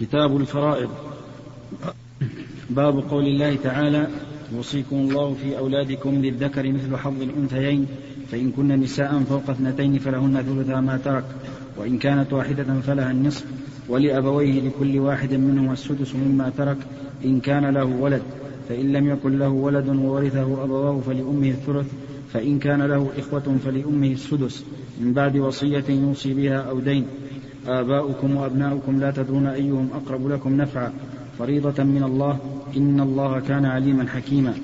كتاب 0.00 0.36
الفرائض. 0.36 0.90
باب 2.70 2.98
قول 2.98 3.26
الله 3.26 3.56
تعالى 3.56 4.08
يوصيكم 4.52 4.96
الله 4.96 5.34
في 5.34 5.58
أولادكم 5.58 6.10
للذكر 6.14 6.72
مثل 6.72 6.96
حظ 6.96 7.22
الأنثيين 7.22 7.86
فإن 8.32 8.50
كن 8.50 8.68
نساء 8.68 9.22
فوق 9.28 9.50
اثنتين 9.50 9.98
فلهن 9.98 10.42
ثلثا 10.42 10.80
ما 10.80 10.96
ترك 10.96 11.24
وإن 11.76 11.98
كانت 11.98 12.32
واحدة 12.32 12.80
فلها 12.80 13.10
النصف 13.10 13.44
ولأبويه 13.88 14.60
لكل 14.60 14.98
واحد 14.98 15.34
منهما 15.34 15.72
السدس 15.72 16.14
مما 16.14 16.52
ترك 16.56 16.76
إن 17.24 17.40
كان 17.40 17.66
له 17.66 17.84
ولد 17.84 18.22
فإن 18.68 18.92
لم 18.92 19.08
يكن 19.10 19.38
له 19.38 19.48
ولد 19.48 19.88
وورثه 19.88 20.64
أبواه 20.64 21.00
فلأمه 21.00 21.48
الثلث 21.48 21.86
فإن 22.32 22.58
كان 22.58 22.82
له 22.82 23.10
إخوة 23.18 23.56
فلأمه 23.64 24.12
السدس 24.12 24.64
من 25.00 25.12
بعد 25.12 25.36
وصية 25.36 25.84
يوصي 25.88 26.34
بها 26.34 26.56
أو 26.56 26.80
دين. 26.80 27.06
آباؤكم 27.68 28.36
وأبناؤكم 28.36 29.00
لا 29.00 29.10
تدرون 29.10 29.46
أيهم 29.46 29.88
أقرب 29.94 30.28
لكم 30.28 30.56
نفعا. 30.56 30.92
فريضة 31.38 31.84
من 31.84 32.02
الله. 32.02 32.38
إن 32.76 33.00
الله 33.00 33.40
كان 33.40 33.64
عليما 33.64 34.08
حكيما. 34.08 34.54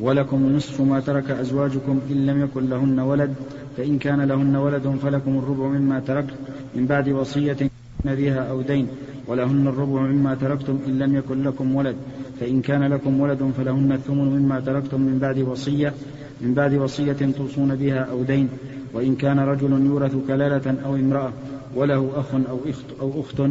ولكم 0.00 0.52
نصف 0.56 0.80
ما 0.80 1.00
ترك 1.00 1.30
أزواجكم 1.30 2.00
إن 2.10 2.26
لم 2.26 2.42
يكن 2.42 2.70
لهن 2.70 3.00
ولد. 3.00 3.34
فإن 3.76 3.98
كان 3.98 4.20
لهن 4.20 4.56
ولد 4.56 4.88
فلكم 5.02 5.38
الربع 5.38 5.66
مما 5.66 6.00
تركت. 6.00 6.34
من 6.76 6.86
بعد 6.86 7.08
وصية 7.08 7.56
بها 8.04 8.50
أو 8.50 8.62
دين. 8.62 8.86
ولهن 9.26 9.68
الربع 9.68 10.00
مما 10.00 10.34
تركتم 10.34 10.78
إن 10.86 10.98
لم 10.98 11.16
يكن 11.16 11.42
لكم 11.42 11.74
ولد. 11.74 11.96
فإن 12.40 12.60
كان 12.60 12.82
لكم 12.82 13.20
ولد 13.20 13.52
فلهن 13.56 13.92
الثمن 13.92 14.38
مما 14.38 14.60
تركتم 14.60 15.00
من 15.00 15.18
بعد 15.18 15.38
وصية. 15.38 15.92
من 16.40 16.54
بعد 16.54 16.74
وصية 16.74 17.12
توصون 17.12 17.74
بها 17.74 18.00
أو 18.00 18.22
دين. 18.22 18.48
وإن 18.94 19.14
كان 19.14 19.38
رجل 19.38 19.86
يورث 19.86 20.16
كلالة 20.28 20.76
أو 20.84 20.96
امرأة. 20.96 21.32
وله 21.78 22.12
أخ 22.14 22.34
أو 22.34 22.58
أخت, 22.66 22.84
أو 23.00 23.20
أخت 23.20 23.42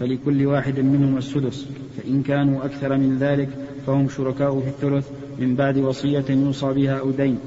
فلكل 0.00 0.46
واحد 0.46 0.80
منهما 0.80 1.18
السدس. 1.18 1.66
فإن 1.96 2.22
كانوا 2.22 2.64
أكثر 2.64 2.96
من 2.96 3.18
ذلك 3.18 3.48
فهم 3.86 4.08
شركاء 4.08 4.60
في 4.60 4.68
الثلث 4.68 5.08
من 5.38 5.56
بعد 5.56 5.78
وصية 5.78 6.24
يوصى 6.28 6.72
بها 6.72 6.98
أو 6.98 7.10
دين. 7.10 7.38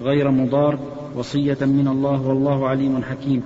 غير 0.00 0.30
مضار 0.30 0.78
وصية 1.14 1.58
من 1.60 1.88
الله 1.88 2.20
والله 2.20 2.68
عليم 2.68 3.02
حكيم. 3.02 3.42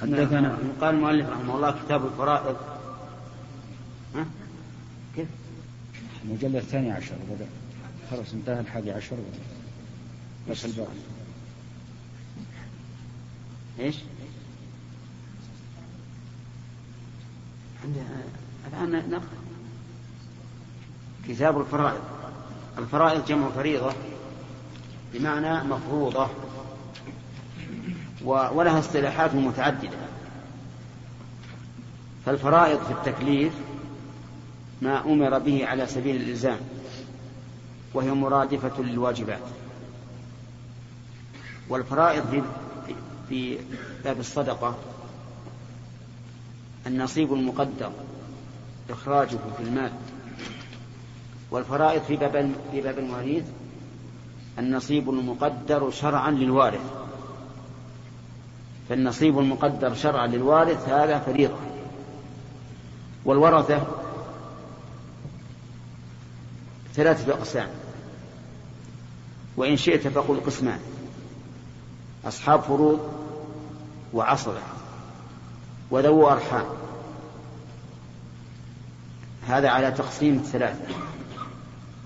حدثنا 0.00 0.58
قال 0.80 0.94
المؤلف 0.94 1.28
رحمه 1.28 1.56
الله 1.56 1.74
كتاب 1.84 2.06
الفرائض. 2.06 2.56
ها؟ 4.14 4.26
كيف؟ 5.16 5.28
المجلد 6.24 6.56
الثاني 6.56 6.92
عشر 6.92 7.14
بدأ 7.30 7.46
خلاص 8.10 8.34
انتهى 8.34 8.60
الحادي 8.60 8.90
عشر. 8.90 9.16
بس 10.50 10.64
الباب 10.64 10.86
إيش؟ 13.80 13.96
الآن 18.66 19.10
نقرأ. 19.10 19.38
كتاب 21.28 21.60
الفرائض. 21.60 22.00
الفرائض 22.78 23.24
جمع 23.26 23.48
فريضة 23.48 23.92
بمعنى 25.14 25.68
مفروضة 25.68 26.28
ولها 28.24 28.78
اصطلاحات 28.78 29.34
متعددة. 29.34 29.98
فالفرائض 32.26 32.78
في 32.84 32.90
التكليف 32.90 33.52
ما 34.82 35.04
أمر 35.04 35.38
به 35.38 35.66
على 35.66 35.86
سبيل 35.86 36.16
الإلزام 36.16 36.58
وهي 37.94 38.10
مرادفة 38.10 38.82
للواجبات. 38.82 39.42
والفرائض 41.68 42.44
في 43.28 43.58
باب 44.04 44.20
الصدقة. 44.20 44.78
النصيب 46.86 47.32
المقدر 47.32 47.90
إخراجه 48.90 49.38
في 49.56 49.62
المال. 49.62 49.92
والفرائض 51.50 52.02
في 52.02 52.16
باب 52.16 52.52
في 52.72 52.80
باب 52.80 52.98
المواريث 52.98 53.44
النصيب 54.58 55.10
المقدر 55.10 55.90
شرعا 55.90 56.30
للوارث. 56.30 56.80
فالنصيب 58.88 59.38
المقدر 59.38 59.94
شرعا 59.94 60.26
للوارث 60.26 60.88
هذا 60.88 61.18
فريضة. 61.18 61.56
والورثة 63.24 63.86
ثلاثة 66.94 67.32
أقسام. 67.32 67.68
وإن 69.56 69.76
شئت 69.76 70.08
فقل 70.08 70.40
قسمان. 70.40 70.80
أصحاب 72.24 72.60
فروض 72.60 73.17
وعصبة 74.12 74.60
وذو 75.90 76.28
أرحام. 76.28 76.64
هذا 79.48 79.68
على 79.68 79.90
تقسيم 79.90 80.34
الثلاثة. 80.34 80.94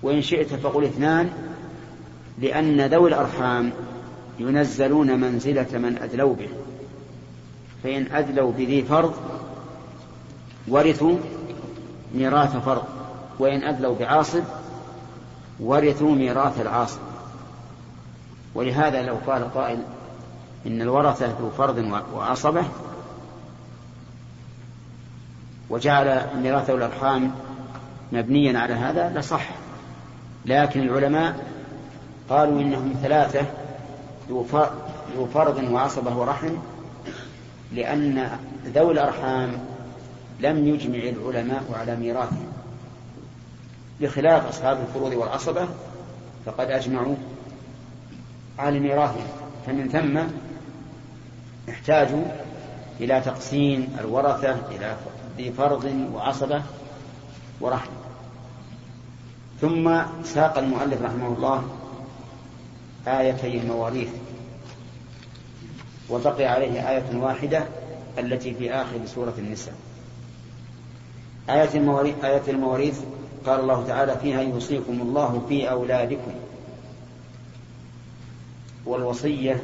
وإن 0.03 0.21
شئت 0.21 0.53
فقل 0.53 0.83
اثنان 0.83 1.29
لأن 2.39 2.81
ذوي 2.81 3.09
الأرحام 3.09 3.71
ينزلون 4.39 5.19
منزلة 5.19 5.77
من 5.77 5.97
أدلوا 5.97 6.35
به. 6.35 6.49
فإن 7.83 8.11
أدلوا 8.11 8.51
بذي 8.51 8.81
فرض 8.81 9.13
ورثوا 10.67 11.17
ميراث 12.15 12.57
فرض. 12.57 12.83
وإن 13.39 13.63
أدلوا 13.63 13.95
بعاصب 13.95 14.43
ورثوا 15.59 16.15
ميراث 16.15 16.61
العاصب. 16.61 16.99
ولهذا 18.55 19.01
لو 19.01 19.15
قال 19.27 19.53
قائل 19.53 19.83
إن 20.67 20.81
الورثة 20.81 21.25
ذو 21.25 21.49
فرض 21.49 22.03
وعصبة. 22.15 22.63
وجعل 25.69 26.27
ميراث 26.43 26.69
الأرحام 26.69 27.31
مبنيا 28.11 28.59
على 28.59 28.73
هذا 28.73 29.19
لصح. 29.19 29.49
لكن 30.45 30.81
العلماء 30.81 31.45
قالوا 32.29 32.61
إنهم 32.61 32.95
ثلاثة 33.01 33.45
ذو 34.29 35.25
فرض 35.33 35.63
وعصبة 35.71 36.17
ورحم 36.17 36.55
لأن 37.71 38.37
ذوي 38.65 38.91
الأرحام 38.91 39.51
لم 40.39 40.67
يجمع 40.67 40.97
العلماء 40.97 41.63
على 41.79 41.95
ميراثهم. 41.95 42.47
بخلاف 44.01 44.47
أصحاب 44.47 44.77
الفروض 44.87 45.13
والعصبة 45.13 45.67
فقد 46.45 46.71
أجمعوا 46.71 47.15
على 48.59 48.79
ميراثهم. 48.79 49.27
فمن 49.67 49.89
ثم 49.89 50.19
احتاجوا 51.69 52.25
إلى 52.99 53.21
تقسيم 53.21 53.97
الورثة 53.99 54.55
إلى 54.71 54.97
ذي 55.37 55.51
فرض 55.51 56.09
وعصبة 56.13 56.63
ورحم 57.61 57.91
ثم 59.61 60.01
ساق 60.23 60.57
المؤلف 60.57 61.01
رحمه 61.01 61.27
الله 61.27 61.63
آيتي 63.07 63.57
المواريث 63.57 64.09
وبقي 66.09 66.45
عليه 66.45 66.89
آية 66.89 67.15
واحدة 67.15 67.63
التي 68.19 68.53
في 68.53 68.73
آخر 68.73 69.05
سورة 69.05 69.33
النساء. 69.37 69.73
آية 71.49 71.69
المواريث, 71.75 72.23
آية 72.23 72.41
المواريث 72.47 72.99
قال 73.45 73.59
الله 73.59 73.87
تعالى 73.87 74.17
فيها 74.21 74.41
يوصيكم 74.41 75.01
الله 75.01 75.45
في 75.49 75.69
أولادكم 75.69 76.31
والوصية 78.85 79.61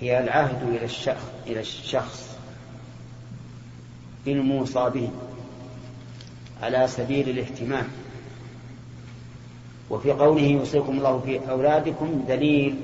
هي 0.00 0.20
العهد 0.20 0.62
إلى 0.68 0.84
الشخص 0.84 1.26
إلى 1.46 1.60
الشخص 1.60 2.36
بالموصى 4.24 4.90
به 4.94 5.10
على 6.62 6.88
سبيل 6.88 7.28
الاهتمام. 7.28 7.84
وفي 9.90 10.12
قوله 10.12 10.42
يوصيكم 10.42 10.98
الله 10.98 11.20
في 11.20 11.50
أولادكم 11.50 12.24
دليل 12.28 12.76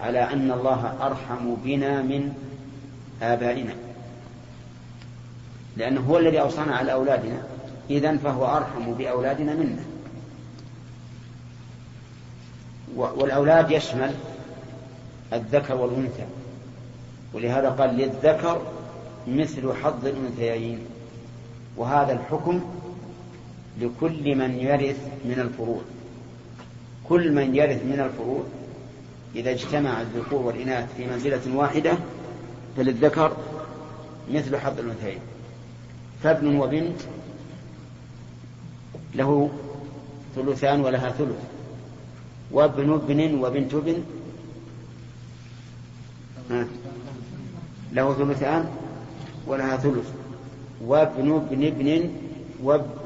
على 0.00 0.18
أن 0.18 0.50
الله 0.50 1.06
أرحم 1.06 1.54
بنا 1.64 2.02
من 2.02 2.32
آبائنا. 3.22 3.74
لأنه 5.76 6.00
هو 6.00 6.18
الذي 6.18 6.40
أوصانا 6.40 6.76
على 6.76 6.92
أولادنا 6.92 7.42
إذن 7.90 8.18
فهو 8.18 8.56
أرحم 8.56 8.94
بأولادنا 8.94 9.54
منا. 9.54 9.84
والأولاد 12.96 13.70
يشمل 13.70 14.14
الذكر 15.32 15.74
والأنثى. 15.74 16.26
ولهذا 17.34 17.70
قال 17.70 17.90
للذكر 17.96 18.62
مثل 19.28 19.72
حظ 19.72 20.06
الأنثيين. 20.06 20.78
وهذا 21.76 22.12
الحكم 22.12 22.60
لكل 23.80 24.34
من 24.34 24.58
يرث 24.58 24.98
من 25.24 25.40
الفروض 25.40 25.82
كل 27.08 27.32
من 27.32 27.54
يرث 27.54 27.84
من 27.84 28.00
الفروض 28.00 28.44
إذا 29.34 29.50
اجتمع 29.50 30.00
الذكور 30.00 30.42
والإناث 30.42 30.96
في 30.96 31.06
منزلة 31.06 31.56
واحدة 31.56 31.98
فللذكر 32.76 33.36
مثل 34.32 34.56
حظ 34.56 34.78
الأنثيين. 34.78 35.18
فابن 36.22 36.56
وبنت 36.58 37.00
له 39.14 39.50
ثلثان 40.36 40.80
ولها 40.80 41.10
ثلث. 41.10 41.40
وابن 42.52 42.92
ابن 42.92 43.34
وبنت 43.34 43.74
ابن 43.74 44.04
له 47.92 48.14
ثلثان 48.14 48.70
ولها 49.46 49.76
ثلث. 49.76 50.10
وابن 50.84 51.32
ابن 51.32 51.66
ابن 51.66 52.10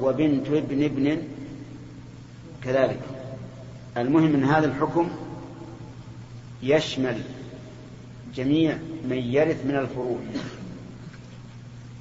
وبنت 0.02 0.46
ابن 0.48 0.84
ابن 0.84 1.22
كذلك. 2.62 3.00
المهم 3.96 4.34
إن 4.34 4.44
هذا 4.44 4.66
الحكم 4.66 5.08
يشمل 6.62 7.22
جميع 8.34 8.78
من 9.08 9.16
يرث 9.16 9.66
من 9.66 9.76
الفروع 9.76 10.18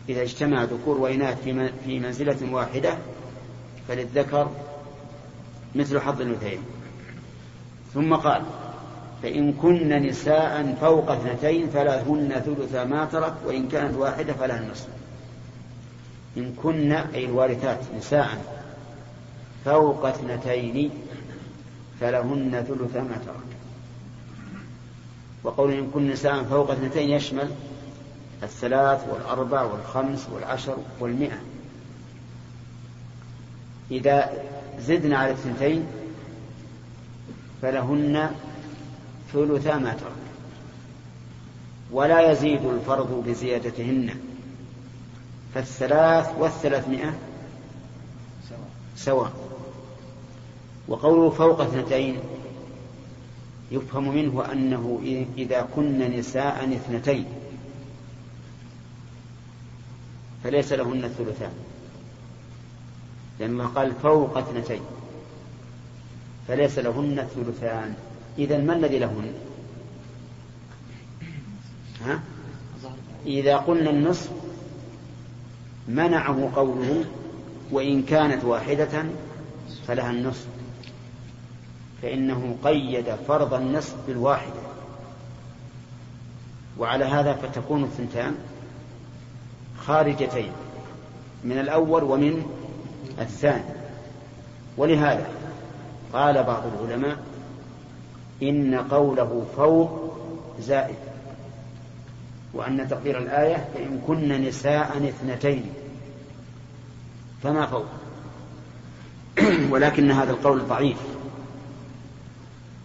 إذا 0.09 0.21
اجتمع 0.21 0.63
ذكور 0.63 0.97
وإناث 0.97 1.43
في 1.85 1.99
منزلة 1.99 2.53
واحدة 2.53 2.97
فللذكر 3.87 4.51
مثل 5.75 5.99
حظ 5.99 6.21
الأنثيين. 6.21 6.59
ثم 7.93 8.15
قال 8.15 8.43
فإن 9.23 9.53
كن 9.53 9.89
نساء 9.89 10.77
فوق 10.81 11.11
اثنتين 11.11 11.69
فلهن 11.69 12.41
ثلث 12.45 12.75
ما 12.75 13.05
ترك 13.05 13.33
وإن 13.45 13.67
كانت 13.67 13.97
واحدة 13.97 14.33
فلها 14.33 14.59
النصف. 14.59 14.87
إن 16.37 16.53
كن 16.63 16.91
أي 16.91 17.25
الوارثات 17.25 17.79
نساء 17.97 18.59
فوق 19.65 20.05
اثنتين 20.05 20.89
فلهن 21.99 22.65
ثلث 22.67 22.95
ما 22.95 23.17
ترك. 23.25 23.49
وقول 25.43 25.73
إن 25.73 25.91
كن 25.91 26.09
نساء 26.09 26.43
فوق 26.43 26.71
اثنتين 26.71 27.09
يشمل 27.09 27.49
الثلاث 28.43 29.07
والأربع 29.09 29.61
والخمس 29.61 30.27
والعشر 30.33 30.77
والمئة. 30.99 31.39
إذا 33.91 34.29
زدنا 34.79 35.17
على 35.17 35.31
الثنتين 35.31 35.85
فلهن 37.61 38.31
ثلثا 39.33 39.77
ما 39.77 39.93
ترك. 39.93 40.11
ولا 41.91 42.31
يزيد 42.31 42.65
الفرض 42.65 43.23
بزيادتهن. 43.27 44.15
فالثلاث 45.53 46.29
والثلاثمائة 46.39 47.13
سواء. 48.95 49.31
وقوله 50.87 51.29
فوق 51.29 51.61
اثنتين 51.61 52.17
يفهم 53.71 54.15
منه 54.15 54.51
أنه 54.51 54.99
إذا 55.37 55.67
كن 55.75 55.99
نساء 55.99 56.73
اثنتين. 56.73 57.25
فليس 60.43 60.73
لهن 60.73 61.03
الثلثان 61.03 61.51
لما 63.39 63.65
قال 63.65 63.93
فوق 64.03 64.37
اثنتين. 64.37 64.81
فليس 66.47 66.79
لهن 66.79 67.19
الثلثان 67.19 67.95
إذا 68.37 68.57
ما 68.57 68.73
الذي 68.73 68.99
لهن 68.99 69.33
ها؟ 72.05 72.19
إذا 73.25 73.57
قلنا 73.57 73.89
النصف 73.89 74.29
منعه 75.87 76.51
قوله 76.55 77.05
وإن 77.71 78.03
كانت 78.03 78.43
واحدة 78.43 79.05
فلها 79.87 80.11
النصف 80.11 80.47
فإنه 82.01 82.57
قيد 82.63 83.15
فرض 83.27 83.53
النصف 83.53 83.95
بالواحدة. 84.07 84.59
وعلى 86.77 87.05
هذا 87.05 87.33
فتكون 87.33 87.83
الثنتان 87.83 88.35
خارجتين 89.79 90.51
من 91.43 91.59
الأول 91.59 92.03
ومن 92.03 92.45
الثاني. 93.19 93.63
ولهذا 94.77 95.27
قال 96.13 96.43
بعض 96.43 96.63
العلماء 96.65 97.17
إن 98.43 98.75
قوله 98.75 99.45
فوق 99.57 100.15
زائد. 100.59 100.95
وأن 102.53 102.87
تقدير 102.89 103.17
الآية 103.17 103.67
فإن 103.73 104.01
كن 104.07 104.41
نساء 104.41 104.97
اثنتين 104.97 105.63
فما 107.43 107.65
فوق. 107.65 107.85
ولكن 109.71 110.11
هذا 110.11 110.31
القول 110.31 110.67
ضعيف. 110.67 110.97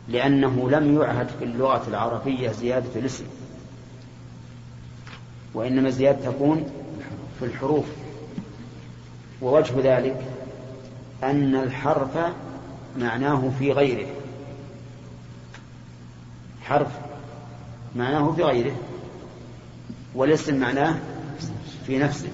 لأنه 0.08 0.70
لم 0.70 1.00
يعهد 1.00 1.28
في 1.38 1.44
اللغة 1.44 1.88
العربية 1.88 2.50
زيادة 2.50 3.00
الاسم. 3.00 3.24
وإنما 5.54 5.88
الزيادة 5.88 6.30
تكون 6.30 6.70
في 7.38 7.44
الحروف. 7.44 7.84
ووجه 9.42 9.74
ذلك 9.82 10.20
أن 11.22 11.54
الحرف 11.54 12.18
معناه 12.98 13.50
في 13.58 13.72
غيره. 13.72 14.13
حرف 16.64 16.88
معناه 17.96 18.32
في 18.32 18.42
غيره 18.42 18.76
والاسم 20.14 20.60
معناه 20.60 20.98
في 21.86 21.98
نفسه. 21.98 22.28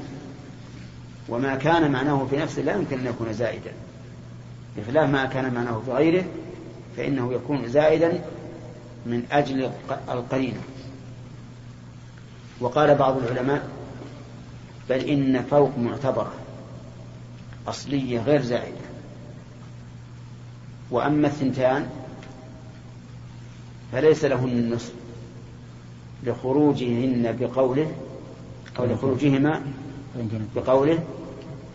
وما 1.28 1.56
كان 1.56 1.90
معناه 1.90 2.26
في 2.30 2.36
نفسه 2.36 2.62
لا 2.62 2.74
يمكن 2.74 2.98
أن 2.98 3.06
يكون 3.06 3.32
زائدا. 3.32 3.72
بخلاف 4.76 5.10
ما 5.10 5.24
كان 5.24 5.54
معناه 5.54 5.82
في 5.84 5.90
غيره 5.92 6.24
فإنه 6.96 7.32
يكون 7.32 7.68
زائدا 7.68 8.24
من 9.06 9.22
أجل 9.32 9.70
القرينة 10.08 10.60
وقال 12.60 12.94
بعض 12.94 13.16
العلماء 13.16 13.68
بل 14.88 14.98
إن 14.98 15.42
فوق 15.42 15.78
معتبرة 15.78 16.32
أصلية 17.68 18.20
غير 18.20 18.42
زائدة. 18.42 18.90
وأما 20.90 21.26
الثنتان 21.26 21.88
فليس 23.92 24.24
لهن 24.24 24.48
النصف 24.48 24.92
لخروجهن 26.26 27.36
بقوله 27.40 27.92
أو 28.78 28.84
لخروجهما 28.84 29.62
بقوله 30.56 30.98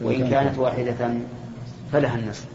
وإن 0.01 0.29
كانت 0.29 0.57
واحدة 0.57 1.13
فلها 1.91 2.15
النصف. 2.15 2.45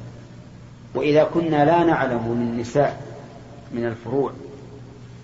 وإذا 0.95 1.25
كنا 1.25 1.65
لا 1.65 1.85
نعلم 1.85 2.29
من 2.29 2.43
النساء 2.53 3.03
من 3.75 3.87
الفروع 3.87 4.33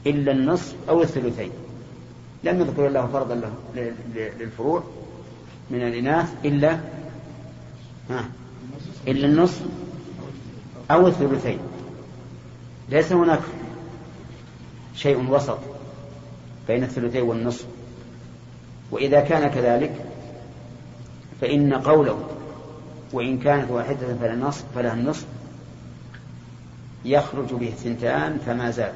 إلا 0.06 0.32
النصف 0.32 0.74
أو 0.88 1.02
الثلثين 1.02 1.50
لم 2.44 2.60
يذكر 2.60 2.86
الله 2.86 3.06
فرضا 3.06 3.50
للفروع 4.14 4.82
من 5.70 5.82
الإناث 5.82 6.34
إلا 6.44 6.78
ها 8.10 8.28
إلا 9.08 9.26
النصف 9.26 9.62
أو 10.90 11.06
الثلثين. 11.06 11.58
ليس 12.88 13.12
هناك 13.12 13.40
شيء 14.96 15.30
وسط 15.30 15.58
بين 16.68 16.84
الثلثين 16.84 17.22
والنصف. 17.22 17.66
وإذا 18.90 19.20
كان 19.20 19.50
كذلك 19.50 20.04
فإن 21.40 21.74
قوله 21.74 22.28
وإن 23.12 23.38
كانت 23.38 23.70
واحدة 23.70 24.14
فلا 24.14 24.34
النصف 24.34 24.64
فلها 24.74 24.94
النصف 24.94 25.26
يخرج 27.04 27.54
به 27.54 27.68
الثنتان 27.68 28.38
فما 28.38 28.70
زال. 28.70 28.92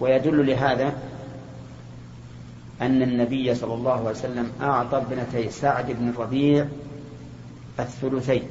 ويدل 0.00 0.46
لهذا 0.46 0.94
أن 2.80 3.02
النبي 3.02 3.54
صلى 3.54 3.74
الله 3.74 3.92
عليه 3.92 4.10
وسلم 4.10 4.52
أعطى 4.60 4.96
ابنتي 4.96 5.50
سعد 5.50 5.90
بن 5.90 6.08
الربيع 6.08 6.66
الثلثين. 7.80 8.42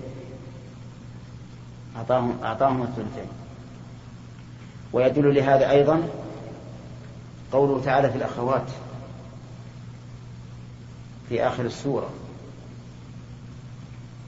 أعطاهم 1.97 2.37
أعطاهم 2.43 2.83
الثلثين. 2.83 3.42
ويدل 4.93 5.35
لهذا 5.35 5.71
أيضا 5.71 6.03
قوله 7.51 7.81
تعالى 7.85 8.09
في 8.09 8.15
الأخوات 8.15 8.65
في 11.29 11.47
آخر 11.47 11.65
السورة 11.65 12.09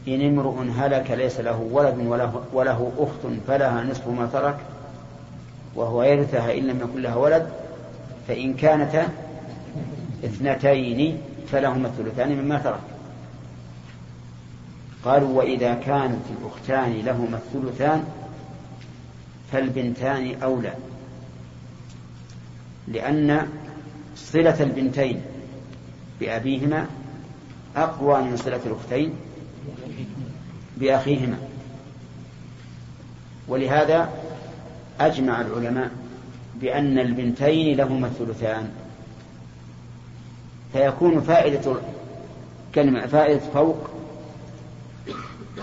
إن 0.08 0.22
امرؤ 0.22 0.62
هلك 0.78 1.12
ليس 1.12 1.40
له 1.40 1.70
ولد 1.72 1.98
وله, 2.00 2.44
وله 2.54 2.92
أخت 2.98 3.34
فلها 3.48 3.84
نصف 3.84 4.08
ما 4.08 4.30
ترك 4.34 4.58
وهو 5.76 6.04
يرثها 6.04 6.58
إن 6.58 6.68
لم 6.68 6.80
يكن 6.80 7.02
لها 7.02 7.16
ولد 7.16 7.50
فإن 8.28 8.54
كانتا 8.54 9.08
اثنتين 10.26 11.18
فلهما 11.52 11.88
الثلثان 11.88 12.42
مما 12.42 12.58
ترك. 12.58 12.80
قالوا 15.06 15.38
وإذا 15.38 15.74
كانت 15.74 16.22
الأختان 16.42 17.02
لهما 17.06 17.38
الثلثان 17.38 18.04
فالبنتان 19.56 20.42
أولى. 20.44 20.74
لأن 22.88 23.48
صلة 24.16 24.64
البنتين 24.64 25.22
بأبيهما 26.20 26.88
أقوى 27.76 28.22
من 28.22 28.38
صلة 28.38 28.60
الأختين 28.66 29.14
بأخيهما. 30.78 31.38
ولهذا 33.48 34.10
أجمع 35.00 35.42
العلماء 35.42 35.92
بأن 36.62 37.00
البنتين 37.00 37.78
لهما 37.78 38.08
الثلثان. 38.08 38.72
فيكون 40.74 41.22
فائدة 41.22 41.76
كلمة 42.76 43.08
فائدة 43.08 43.40
فوق 43.54 43.90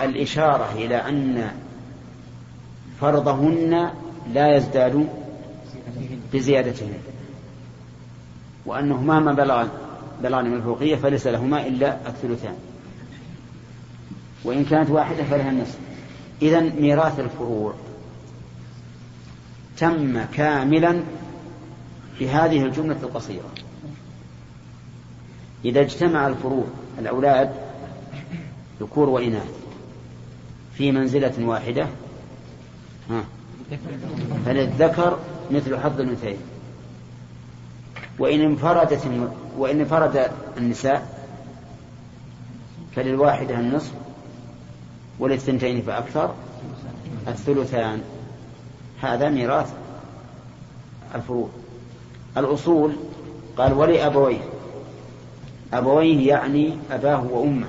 الإشارة 0.03 0.73
إلى 0.73 0.97
أن 0.97 1.62
فرضهن 3.03 3.91
لا 4.35 4.57
يزداد 4.57 5.09
بزيادتهن. 6.33 6.95
وأنه 8.67 9.03
مهما 9.03 9.33
بلغ 10.23 10.43
من 10.43 10.55
الفوقية 10.55 10.97
فليس 10.97 11.27
لهما 11.27 11.67
إلا 11.67 12.09
الثلثان. 12.09 12.55
وإن 14.45 14.65
كانت 14.65 14.91
واحدة 14.91 15.25
فلها 15.25 15.51
النصف. 15.51 15.79
إذا 16.43 16.61
ميراث 16.61 17.21
الفروع 17.21 17.75
تم 19.79 20.25
كاملا 20.25 21.03
في 22.19 22.29
هذه 22.29 22.65
الجملة 22.65 22.97
القصيرة. 23.03 23.51
إذا 25.65 25.81
اجتمع 25.81 26.27
الفروع 26.27 26.65
الأولاد 26.99 27.53
ذكور 28.81 29.09
وإناث 29.09 29.51
في 30.75 30.93
منزلة 30.93 31.47
واحدة 31.47 31.87
فللذكر 34.47 35.19
مثل 35.51 35.79
حظ 35.79 36.01
الأنثيين. 36.01 36.39
وإن 38.19 38.41
انفردت 38.41 39.07
وإن 39.59 39.81
انفرد 39.81 40.31
النساء 40.59 41.25
فللواحدة 42.97 43.59
النصف 43.59 43.93
وللثنتين 45.19 45.83
فأكثر 45.83 46.35
الثلثان. 47.29 48.03
هذا 49.01 49.29
ميراث 49.29 49.73
الفروع 51.15 51.49
الأصول 52.37 52.93
قال 53.57 53.73
ولأبويه. 53.73 54.41
أبويه 55.73 56.29
يعني 56.29 56.77
أباه 56.91 57.25
وأمه. 57.31 57.69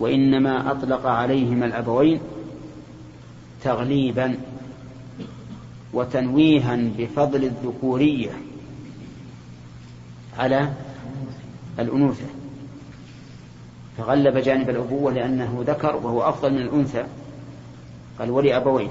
وإنما 0.00 0.70
أطلق 0.70 1.06
عليهما 1.06 1.66
الأبوين 1.66 2.20
تغليبا 3.64 4.38
وتنويها 5.92 6.76
بفضل 6.98 7.44
الذكورية 7.44 8.30
على 10.38 10.72
الأنوثة. 11.78 12.26
فغلب 13.98 14.36
جانب 14.38 14.70
الأبوة 14.70 15.12
لأنه 15.12 15.64
ذكر 15.66 15.96
وهو 15.96 16.22
أفضل 16.22 16.52
من 16.52 16.58
الأنثى. 16.58 17.04
قال 18.18 18.30
ولأبوين 18.30 18.90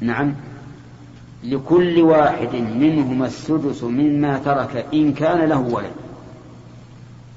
نعم. 0.00 0.34
لكل 1.44 2.00
واحد 2.00 2.54
منهما 2.54 3.26
السدس 3.26 3.82
مما 3.82 4.38
ترك 4.38 4.86
إن 4.94 5.12
كان 5.12 5.48
له 5.48 5.60
ولد. 5.60 5.92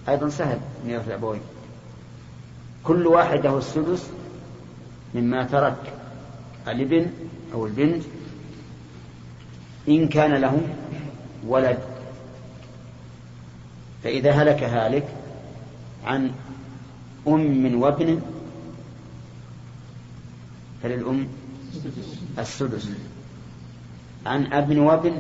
أيضا 0.10 0.30
سهل 0.30 0.60
ميراث 0.86 1.08
الأبوين. 1.08 1.42
كل 2.84 3.08
واحد 3.08 3.40
له 3.44 3.58
السدس 3.58 4.10
مما 5.18 5.44
ترك 5.44 5.94
الابن 6.68 7.12
أو 7.54 7.66
البنت 7.66 8.04
إن 9.88 10.08
كان 10.08 10.34
له 10.34 10.62
ولد. 11.48 11.80
فإذا 14.04 14.32
هلك 14.32 14.64
هالك 14.64 15.08
عن 16.06 16.32
أم 17.28 17.82
وابن 17.82 18.22
فللأم 20.84 21.28
السدس. 22.40 22.90
عن 24.26 24.54
أب 24.54 24.78
وابن 24.78 25.18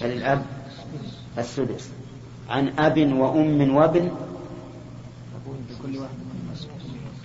فللأب 0.00 0.46
السدس. 1.38 1.90
عن 2.50 2.68
أب 2.68 2.98
وأم 2.98 3.74
وابن 3.74 4.10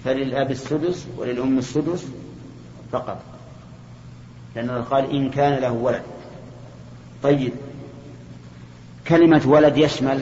فللأب 0.05 0.51
السدس 0.51 1.07
وللأم 1.17 1.57
السدس 1.57 2.07
فقط. 2.91 3.21
لأنه 4.55 4.81
قال 4.81 5.11
إن 5.11 5.29
كان 5.29 5.61
له 5.61 5.71
ولد. 5.71 6.01
طيب. 7.23 7.51
كلمة 9.07 9.41
ولد 9.45 9.77
يشمل 9.77 10.21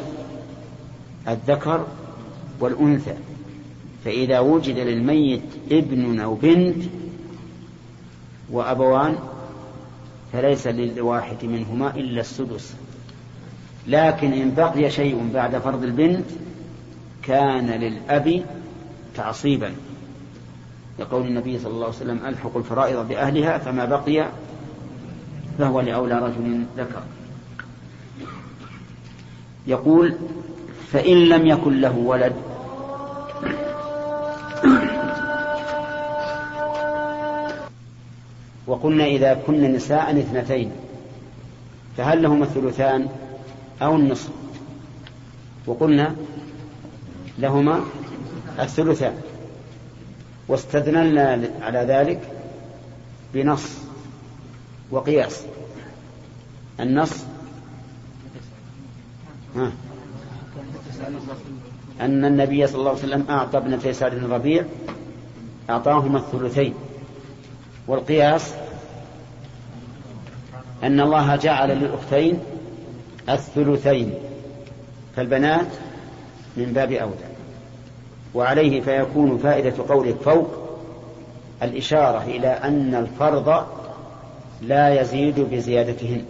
الذكر 1.27 1.87
والأنثى. 2.59 3.15
فإذا 4.05 4.39
وجد 4.39 4.77
للميت 4.79 5.41
ابن 5.71 6.19
أو 6.19 6.33
بنت 6.35 6.83
وأبوان 8.51 9.15
فليس 10.33 10.67
للواحد 10.67 11.45
منهما 11.45 11.95
إلا 11.95 12.21
السدس. 12.21 12.73
لكن 13.87 14.33
إن 14.33 14.53
بقي 14.55 14.89
شيء 14.89 15.29
بعد 15.33 15.57
فرض 15.57 15.83
البنت 15.83 16.25
كان 17.23 17.67
للأب 17.69 18.43
تعصيبا. 19.15 19.73
لقول 20.99 21.27
النبي 21.27 21.59
صلى 21.59 21.71
الله 21.71 21.85
عليه 21.85 21.95
وسلم 21.95 22.25
ألحق 22.25 22.57
الفرائض 22.57 23.07
بأهلها 23.07 23.57
فما 23.57 23.85
بقي 23.85 24.29
فهو 25.57 25.81
لأولى 25.81 26.19
رجل 26.19 26.63
ذكر. 26.77 27.03
يقول 29.67 30.15
فإن 30.91 31.17
لم 31.17 31.47
يكن 31.47 31.81
له 31.81 31.97
ولد 31.97 32.33
وقلنا 38.67 39.05
إذا 39.05 39.33
كن 39.33 39.73
نساء 39.73 40.19
اثنتين 40.19 40.71
فهل 41.97 42.21
لهما 42.21 42.43
الثلثان 42.43 43.07
أو 43.81 43.95
النصف؟ 43.95 44.29
وقلنا 45.67 46.15
لهما 47.39 47.81
الثلثان 48.59 49.21
واستدللنا 50.47 51.49
على 51.61 51.79
ذلك 51.79 52.19
بنص 53.33 53.77
وقياس. 54.91 55.43
النص 56.79 57.23
ها. 59.55 59.71
أن 62.01 62.25
النبي 62.25 62.67
صلى 62.67 62.79
الله 62.79 62.89
عليه 62.89 62.99
وسلم 62.99 63.25
أعطى 63.29 63.57
ابنتي 63.57 63.93
سعد 63.93 64.11
بن 64.15 64.25
الربيع 64.25 64.65
أعطاهما 65.69 66.19
الثلثين. 66.19 66.73
والقياس 67.87 68.53
أن 70.83 70.99
الله 70.99 71.35
جعل 71.35 71.69
للأختين 71.69 72.39
الثلثين 73.29 74.13
فالبنات 75.15 75.67
من 76.57 76.73
باب 76.73 76.91
أولى. 76.91 77.28
وعليه 78.33 78.81
فيكون 78.81 79.37
فائدة 79.37 79.73
قولك 79.89 80.15
فوق 80.15 80.47
الإشارة 81.63 82.23
إلى 82.23 82.47
أن 82.47 82.95
الفرض 82.95 83.65
لا 84.61 85.01
يزيد 85.01 85.39
بزيادتهن. 85.39 86.25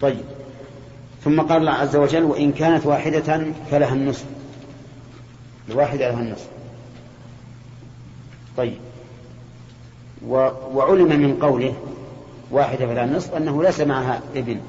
طيب. 0.00 0.24
ثم 1.24 1.40
قال 1.40 1.56
الله 1.60 1.72
عز 1.72 1.96
وجل 1.96 2.24
وإن 2.24 2.52
كانت 2.52 2.86
واحدة 2.86 3.44
فلها 3.70 3.94
النصف. 3.94 4.24
الواحدة 5.68 6.10
لها 6.10 6.20
النصف. 6.20 6.48
طيب. 8.56 8.78
وعلم 10.72 11.20
من 11.20 11.36
قوله 11.42 11.74
واحدة 12.50 12.86
فلها 12.86 13.04
النصف 13.04 13.34
أنه 13.34 13.62
ليس 13.62 13.80
معها 13.80 14.20
ابن. 14.36 14.60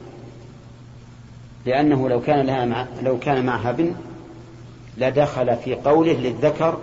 لأنه 1.65 2.09
لو 2.09 2.21
كان 2.21 2.45
لها 2.45 2.65
مع 2.65 2.85
لو 3.03 3.19
كان 3.19 3.45
معها 3.45 3.69
ابن 3.69 3.95
لدخل 4.97 5.57
في 5.57 5.75
قوله 5.75 6.13
للذكر 6.13 6.77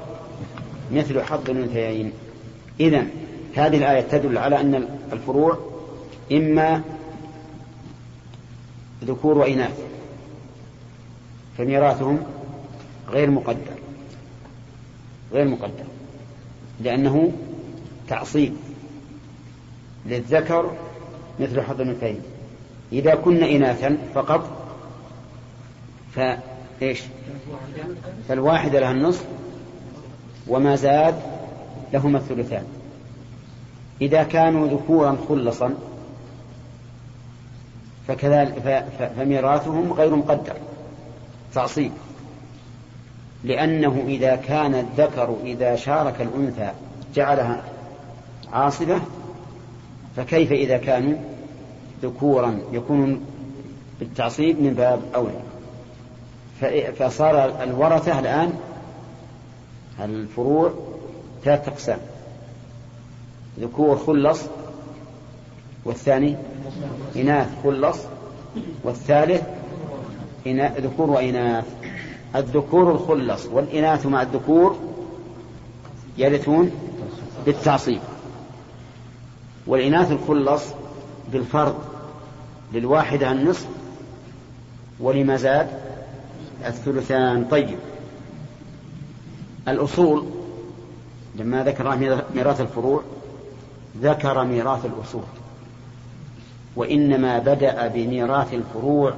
مثل 0.92 1.22
حظ 1.22 1.50
الأنثيين. 1.50 2.12
إذا 2.80 3.06
هذه 3.54 3.76
الآية 3.76 4.00
تدل 4.00 4.38
على 4.38 4.60
أن 4.60 4.88
الفروع 5.12 5.58
إما 6.32 6.82
ذكور 9.04 9.38
وإناث 9.38 9.80
فميراثهم 11.58 12.22
غير 13.10 13.30
مقدر 13.30 13.78
غير 15.32 15.48
مقدر 15.48 15.84
لأنه 16.80 17.32
تعصيب 18.08 18.56
للذكر 20.06 20.72
مثل 21.40 21.60
حظ 21.60 21.80
الأنثيين. 21.80 22.20
إذا 22.92 23.14
كن 23.14 23.42
إناثا 23.42 23.98
فقط 24.14 24.50
فإيش 26.80 27.02
فالواحدة 28.28 28.80
لها 28.80 28.90
النصف 28.90 29.24
وما 30.48 30.76
زاد 30.76 31.14
لهما 31.92 32.18
الثلثان. 32.18 32.64
إذا 34.00 34.22
كانوا 34.22 34.68
ذكورا 34.68 35.16
خلصا 35.28 35.74
فكذلك 38.08 38.84
فميراثهم 39.16 39.92
غير 39.92 40.16
مقدر. 40.16 40.56
تعصيب. 41.54 41.92
لأنه 43.44 44.04
إذا 44.06 44.36
كان 44.36 44.74
الذكر 44.74 45.36
إذا 45.44 45.76
شارك 45.76 46.20
الأنثى 46.20 46.70
جعلها 47.14 47.62
عاصبة 48.52 49.00
فكيف 50.16 50.52
إذا 50.52 50.76
كانوا 50.76 51.18
ذكورا 52.02 52.58
يكون 52.72 53.20
بالتعصيب 54.00 54.62
من 54.62 54.74
باب 54.74 55.00
أولى؟ 55.14 55.53
فصار 56.98 57.62
الورثة 57.62 58.18
الآن 58.18 58.52
الفروع 60.00 60.72
ثلاثة 61.44 61.72
أقسام. 61.72 61.98
ذكور 63.60 63.96
خلص 63.96 64.40
والثاني 65.84 66.36
إناث 67.16 67.48
خلص 67.64 67.98
والثالث 68.84 69.42
ذكور 70.78 71.10
وإناث. 71.10 71.64
الذكور 72.36 72.92
الخلص 72.92 73.46
والإناث 73.46 74.06
مع 74.06 74.22
الذكور 74.22 74.76
يرثون 76.18 76.70
بالتعصيب. 77.46 78.00
والإناث 79.66 80.12
الخلص 80.12 80.62
بالفرض 81.32 81.74
للواحدة 82.72 83.32
النصف 83.32 83.66
ولما 85.00 85.36
زاد 85.36 85.68
الثلثان. 86.66 87.44
طيب. 87.44 87.78
الأصول 89.68 90.26
لما 91.36 91.64
ذكر 91.64 91.96
ميراث 92.34 92.60
الفروع 92.60 93.02
ذكر 94.00 94.44
ميراث 94.44 94.84
الأصول. 94.84 95.22
وإنما 96.76 97.38
بدأ 97.38 97.88
بميراث 97.88 98.54
الفروع 98.54 99.14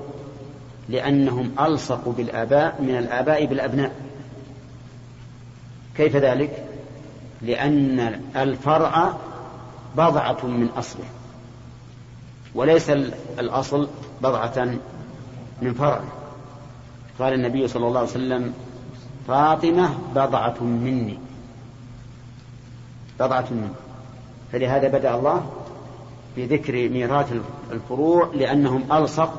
لأنهم 0.89 1.51
ألصقوا 1.61 2.13
بالآباء 2.13 2.83
من 2.83 2.99
الآباء 2.99 3.45
بالأبناء. 3.47 3.93
كيف 5.97 6.17
ذلك؟ 6.17 6.65
لأن 7.43 8.21
الفرع 8.37 9.17
بضعة 9.97 10.47
من 10.47 10.69
أصله. 10.77 11.05
وليس 12.55 12.91
الأصل 13.39 13.89
بضعة 14.23 14.79
من 15.63 15.75
فرع 15.75 16.01
قال 17.19 17.33
النبي 17.35 17.69
صلى 17.69 17.87
الله 17.87 18.01
عليه 18.01 18.11
وسلم 18.11 18.53
فاطمة 19.29 19.91
بضعة 20.15 20.63
مني. 20.63 21.19
بضعة 23.21 23.47
مني. 23.51 23.69
فلهذا 24.53 24.89
بدأ 24.89 25.15
الله 25.15 25.47
بذكر 26.37 26.89
ميراث 26.89 27.33
الفروع 27.73 28.31
لأنهم 28.35 28.93
ألصق 28.93 29.33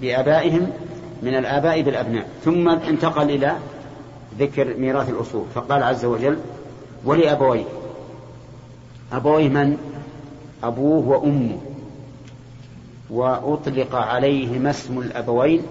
بآبائهم 0.00 0.70
من 1.22 1.34
الآباء 1.34 1.82
بالأبناء. 1.82 2.28
ثم 2.44 2.68
انتقل 2.68 3.30
إلى 3.30 3.56
ذكر 4.38 4.74
ميراث 4.74 5.10
الأصول. 5.10 5.44
فقال 5.54 5.82
عز 5.82 6.04
وجل 6.04 6.38
ولأبويه. 7.04 7.64
أبويه 9.12 9.48
من؟ 9.48 9.76
أبوه 10.62 11.08
وأمه. 11.08 11.58
وأطلق 13.10 13.94
عليهما 13.94 14.70
اسم 14.70 14.98
الأبوين 14.98 15.62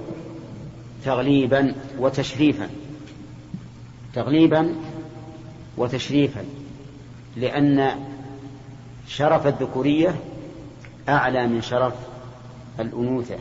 تغليبا 1.05 1.75
وتشريفا. 1.99 2.69
تغليبا 4.13 4.75
وتشريفا 5.77 6.45
لأن 7.37 7.89
شرف 9.07 9.47
الذكورية 9.47 10.15
أعلى 11.09 11.47
من 11.47 11.61
شرف 11.61 11.93
الأنوثة. 12.79 13.37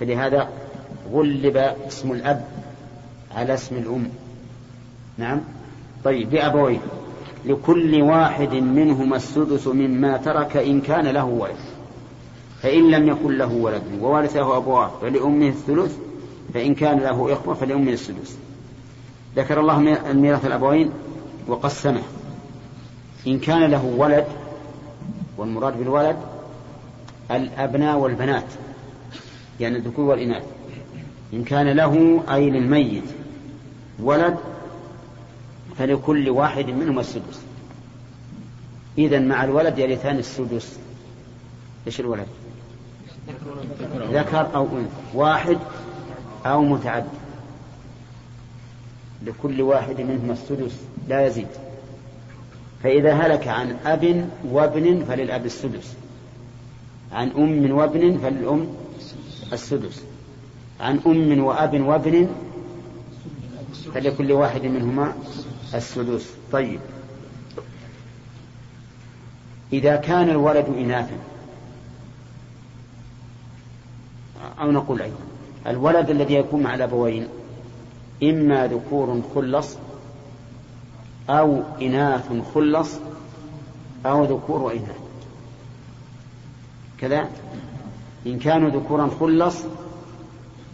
فلهذا 0.00 0.48
غلب 1.12 1.56
اسم 1.56 2.12
الأب 2.12 2.44
على 3.36 3.54
اسم 3.54 3.76
الأم. 3.76 4.08
نعم؟ 5.18 5.40
طيب 6.04 6.30
بأبويه. 6.30 6.78
لكل 7.46 8.02
واحد 8.02 8.54
منهما 8.54 9.16
السدس 9.16 9.66
مما 9.66 10.16
ترك 10.16 10.56
إن 10.56 10.80
كان 10.80 11.06
له 11.06 11.24
ولد. 11.24 11.77
فإن 12.62 12.90
لم 12.90 13.08
يكن 13.08 13.38
له 13.38 13.52
ولد 13.52 13.82
وورثه 14.00 14.56
أبواه 14.56 14.90
فلأمه 15.00 15.48
الثلث 15.48 15.98
فإن 16.54 16.74
كان 16.74 16.98
له 16.98 17.32
إخوة 17.32 17.54
فلأمه 17.54 17.92
السدس. 17.92 18.36
ذكر 19.36 19.60
الله 19.60 19.78
ميراث 20.12 20.46
الأبوين 20.46 20.90
وقسمه. 21.48 22.02
إن 23.26 23.38
كان 23.38 23.70
له 23.70 23.84
ولد 23.84 24.26
والمراد 25.38 25.78
بالولد 25.78 26.16
الأبناء 27.30 27.98
والبنات 27.98 28.44
يعني 29.60 29.76
الذكور 29.76 30.04
والإناث. 30.04 30.44
إن 31.32 31.44
كان 31.44 31.68
له 31.68 32.22
أي 32.34 32.50
للميت 32.50 33.04
ولد 34.02 34.36
فلكل 35.78 36.30
واحد 36.30 36.66
منهما 36.70 37.00
السدس. 37.00 37.40
إذا 38.98 39.18
مع 39.18 39.44
الولد 39.44 39.78
يرثان 39.78 40.18
السدس. 40.18 40.78
إيش 41.86 42.00
الولد؟ 42.00 42.26
ذكر 44.12 44.46
أو 44.54 44.64
أنثى 44.64 44.90
واحد 45.14 45.58
أو 46.46 46.62
متعدد 46.62 47.08
لكل 49.22 49.62
واحد 49.62 50.00
منهما 50.00 50.32
السدس 50.32 50.72
لا 51.08 51.26
يزيد. 51.26 51.48
فإذا 52.82 53.12
هلك 53.12 53.48
عن 53.48 53.76
أب 53.86 54.28
وابن 54.44 55.04
فللأب 55.04 55.46
السدس. 55.46 55.94
عن 57.12 57.30
أم 57.30 57.72
وابن 57.72 58.18
فللأم 58.18 58.66
السدس. 59.52 60.02
عن 60.80 61.00
أم 61.06 61.44
وأب 61.44 61.80
وابن 61.80 62.28
فلكل 63.94 64.32
واحد 64.32 64.62
منهما 64.62 65.12
السدس. 65.74 66.30
طيب. 66.52 66.80
إذا 69.72 69.96
كان 69.96 70.30
الولد 70.30 70.66
إناثا 70.66 71.16
أو 74.60 74.70
نقول 74.70 75.02
أيضا 75.02 75.16
الولد 75.66 76.10
الذي 76.10 76.34
يكون 76.34 76.62
مع 76.62 76.74
الأبوين 76.74 77.28
إما 78.22 78.66
ذكور 78.66 79.22
خلص 79.34 79.76
أو 81.30 81.62
إناث 81.82 82.32
خلص 82.54 82.98
أو 84.06 84.24
ذكور 84.24 84.62
وإناث. 84.62 84.98
كذا؟ 86.98 87.28
إن 88.26 88.38
كانوا 88.38 88.70
ذكورا 88.70 89.10
خلص 89.20 89.56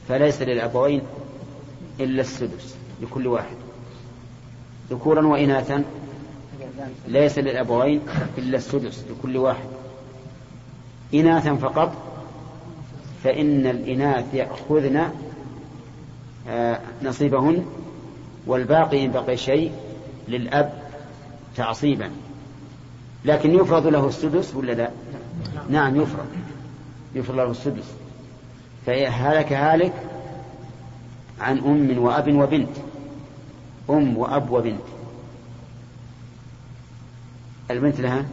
فليس 0.09 0.43
للأبوين 0.43 1.03
إلا 2.01 2.21
السدس 2.21 2.77
لكل 3.03 3.27
واحد. 3.27 3.57
ذكورا 4.91 5.27
وإناثا 5.27 5.85
ليس 7.09 7.39
للأبوين 7.39 8.01
إلا 8.39 8.57
السدس 8.57 9.05
لكل 9.11 9.37
واحد. 9.37 9.69
إناثا 11.15 11.55
فقط 11.55 11.93
فإن 13.25 13.67
الإناث 13.67 14.35
يأخذن 14.35 15.11
آه، 16.49 16.81
نصيبهن 17.03 17.67
والباقي 18.47 19.05
إن 19.05 19.13
بقي 19.13 19.37
شيء 19.37 19.73
للأب 20.29 20.83
تعصيبا. 21.57 22.11
لكن 23.25 23.55
يفرض 23.55 23.87
له 23.87 24.09
السدس 24.09 24.55
ولا 24.55 24.73
لا؟ 24.73 24.91
نعم 25.69 25.97
يفرض. 25.97 26.27
يفرض 27.15 27.37
له 27.37 27.51
السدس. 27.51 27.85
فهلك 28.87 29.53
هالك 29.53 29.93
عن 31.41 31.59
أم 31.59 31.99
وأب 31.99 32.35
وبنت. 32.35 32.77
أم 33.91 34.19
وأب 34.19 34.51
وبنت. 34.51 34.81
البنت 37.71 38.01
لها 38.01 38.25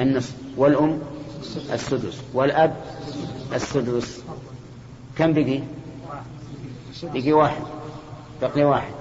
النصف 0.00 0.34
والأم 0.56 0.98
السدس 1.72 2.22
والأب 2.34 2.76
السدس. 3.54 4.24
كم 5.18 5.32
بقي؟ 5.32 5.60
بقي 7.02 7.32
واحد. 7.32 7.62
بقي 8.42 8.64
واحد. 8.64 8.92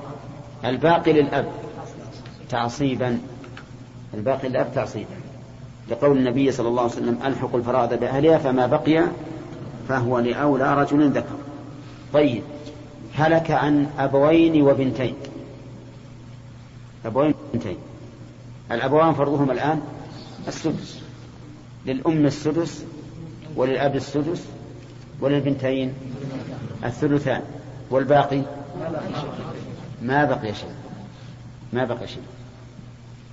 الباقي 0.65 1.13
للأب. 1.13 1.51
تعصيبا. 2.49 3.19
الباقي 4.13 4.49
للأب 4.49 4.71
تعصيبا. 4.75 5.15
لقول 5.89 6.17
النبي 6.17 6.51
صلى 6.51 6.67
الله 6.67 6.81
عليه 6.81 6.91
وسلم 6.91 7.19
ألحق 7.25 7.55
الفرائض 7.55 7.99
بأهلها 7.99 8.38
فما 8.38 8.67
بقي 8.67 9.05
فهو 9.89 10.19
لأولى 10.19 10.73
رجل 10.73 11.09
ذكر. 11.09 11.35
طيب 12.13 12.43
هلك 13.15 13.51
عن 13.51 13.88
أبوين 13.99 14.62
وبنتين. 14.62 15.15
أبوين 17.05 17.33
وبنتين. 17.49 17.77
الأبوان 18.71 19.13
فرضهما 19.13 19.53
الآن 19.53 19.81
السدس. 20.47 21.01
للأم 21.85 22.25
السدس 22.25 22.85
وللأب 23.55 23.95
السدس 23.95 24.45
وللبنتين 25.21 25.93
الثلثان 26.83 27.41
والباقي 27.89 28.41
ما 30.01 30.25
بقي 30.25 30.53
شيء 30.53 30.71
ما 31.73 31.85
بقي 31.85 32.07
شيء. 32.07 32.23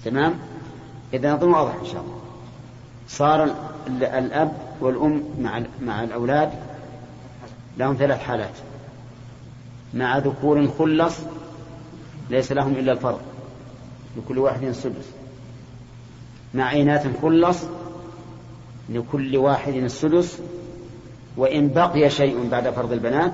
تمام؟ 0.04 0.34
إذا 1.14 1.34
نظن 1.34 1.48
واضح 1.48 1.74
إن 1.74 1.86
شاء 1.86 2.00
الله. 2.00 2.20
صار 3.08 3.54
الأب 4.18 4.52
والأم 4.80 5.22
مع 5.40 5.62
مع 5.80 6.04
الأولاد 6.04 6.50
لهم 7.78 7.94
ثلاث 7.94 8.20
حالات. 8.20 8.54
مع 9.94 10.18
ذكور 10.18 10.68
خلص 10.78 11.16
ليس 12.30 12.52
لهم 12.52 12.72
إلا 12.72 12.92
الفرض 12.92 13.20
لكل 14.16 14.38
واحد 14.38 14.62
السدس 14.62 15.04
مع 16.54 16.72
إناث 16.72 17.22
خلص 17.22 17.64
لكل 18.88 19.36
واحد 19.36 19.74
السدس 19.74 20.38
وإن 21.36 21.68
بقي 21.68 22.10
شيء 22.10 22.48
بعد 22.50 22.70
فرض 22.70 22.92
البنات 22.92 23.32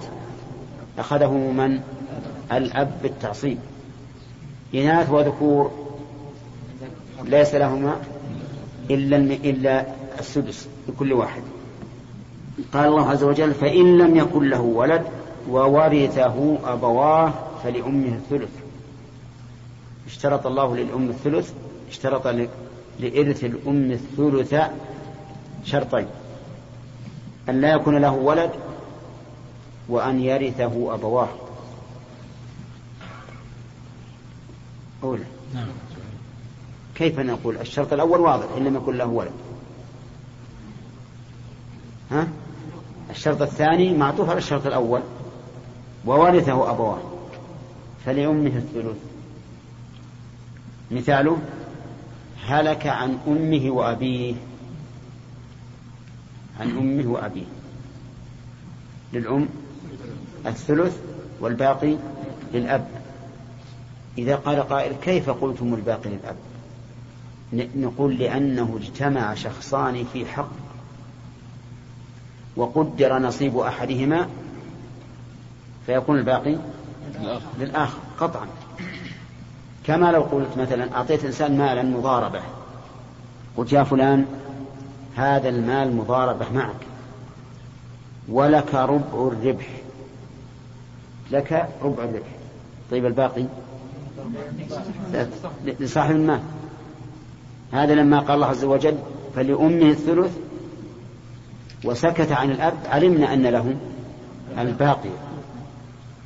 أخذه 0.99 1.33
من 1.33 1.81
الأب 2.53 2.93
بالتعصيب. 3.03 3.59
إناث 4.75 5.11
وذكور 5.11 5.71
ليس 7.25 7.55
لهما 7.55 7.97
إلا 8.91 9.17
إلا 9.17 9.87
السدس 10.19 10.69
لكل 10.88 11.12
واحد. 11.12 11.43
قال 12.73 12.88
الله 12.88 13.11
عز 13.11 13.25
وجل 13.25 13.55
فإن 13.55 13.99
لم 13.99 14.17
يكن 14.17 14.49
له 14.49 14.61
ولد 14.61 15.03
وورثه 15.49 16.59
أبواه 16.65 17.33
فلأمه 17.65 18.09
الثلث. 18.09 18.51
اشترط 20.07 20.47
الله 20.47 20.77
للأم 20.77 21.09
الثلث 21.09 21.53
اشترط 21.91 22.27
لإرث 23.01 23.45
الأم 23.45 23.91
الثلث 23.91 24.55
شرطين. 25.64 26.07
أن 27.48 27.61
لا 27.61 27.72
يكون 27.72 27.98
له 27.98 28.12
ولد 28.12 28.51
وأن 29.88 30.20
يرثه 30.20 30.94
أبواه. 30.94 31.29
أولى 35.03 35.25
نعم. 35.55 35.66
كيف 36.94 37.18
نقول 37.18 37.57
الشرط 37.57 37.92
الأول 37.92 38.20
واضح 38.20 38.46
إن 38.57 38.64
لم 38.64 38.77
يكن 38.77 38.96
له 38.96 39.07
ولد. 39.07 39.33
ها؟ 42.11 42.29
الشرط 43.11 43.42
الثاني 43.42 43.96
معطوف 43.96 44.31
على 44.31 44.38
الشرط 44.38 44.66
الأول 44.66 45.01
وورثه 46.07 46.70
أبواه. 46.70 46.98
فلأمه 48.05 48.57
الثلث. 48.57 48.96
مثاله 50.90 51.38
هلك 52.46 52.87
عن 52.87 53.18
أمه 53.27 53.70
وأبيه. 53.70 54.35
عن 56.61 56.71
أمه 56.71 57.12
وأبيه. 57.12 57.45
للأم 59.12 59.49
الثلث 60.47 60.97
والباقي 61.41 61.97
للأب. 62.55 62.88
إذا 64.19 64.37
قال 64.37 64.69
قائل 64.69 64.93
كيف 65.03 65.31
قلتم 65.31 65.75
الباقي 65.75 66.11
للأب؟ 66.11 66.37
نقول 67.77 68.19
لأنه 68.19 68.79
اجتمع 68.83 69.35
شخصان 69.35 70.05
في 70.12 70.27
حق 70.27 70.51
وقدر 72.57 73.19
نصيب 73.19 73.59
أحدهما 73.59 74.29
فيكون 75.87 76.19
الباقي 76.19 76.57
للآخر 77.59 77.99
قطعا. 78.21 78.47
كما 79.87 80.12
لو 80.12 80.23
قلت 80.23 80.59
مثلا 80.59 80.95
أعطيت 80.97 81.25
إنسان 81.25 81.59
مالا 81.59 81.83
مضاربة 81.83 82.41
قلت 83.57 83.73
يا 83.73 83.85
فلان 83.85 84.27
هذا 85.16 85.48
المال 85.48 85.96
مضاربة 85.96 86.46
معك. 86.55 86.87
ولك 88.29 88.75
ربع 88.75 89.33
الربح. 89.33 89.68
لك 91.31 91.68
ربع 91.83 92.05
الربح. 92.05 92.29
طيب 92.90 93.07
الباقي؟ 93.07 93.44
لصاحب 95.81 96.16
المال. 96.16 96.40
هذا 97.72 97.94
لما 97.94 98.20
قال 98.20 98.31
الله 98.31 98.46
عز 98.46 98.64
وجل 98.64 98.98
فلأمه 99.35 99.90
الثلث 99.90 100.37
وسكت 101.85 102.33
عن 102.33 102.51
الأب 102.51 102.75
علمنا 102.88 103.35
أن 103.35 103.42
له 103.42 103.77
الباقي. 104.59 105.11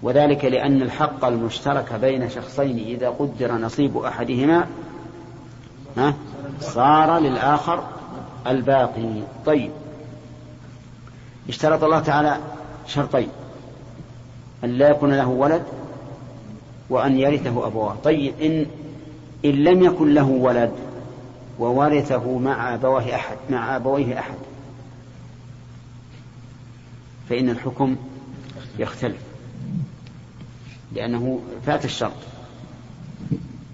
وذلك 0.02 0.44
لأن 0.44 0.82
الحق 0.82 1.24
المشترك 1.24 1.92
بين 1.92 2.30
شخصين 2.30 2.78
إذا 2.78 3.08
قدر 3.08 3.52
نصيب 3.52 3.96
أحدهما 3.96 4.66
ها 5.96 6.14
صار 6.60 7.18
للآخر 7.18 7.84
الباقي. 8.50 9.22
طيب. 9.46 9.70
اشترط 11.48 11.84
الله 11.84 12.00
تعالى 12.00 12.38
شرطين. 12.86 13.28
أن 14.64 14.70
لا 14.70 14.90
يكون 14.90 15.12
له 15.12 15.28
ولد 15.28 15.62
وأن 16.90 17.18
يرثه 17.18 17.66
أبواه. 17.66 17.96
طيب 18.04 18.34
إن 18.42 18.66
إن 19.44 19.50
لم 19.50 19.82
يكن 19.82 20.14
له 20.14 20.24
ولد 20.24 20.72
وورثه 21.58 22.38
مع 22.38 22.74
أبويه 22.74 23.14
أحد 23.14 23.36
مع 23.50 23.76
أبويه 23.76 24.18
أحد 24.18 24.34
فإن 27.28 27.50
الحكم 27.50 27.96
يختلف. 28.78 29.20
لأنه 30.92 31.40
فات 31.66 31.84
الشرط. 31.84 32.12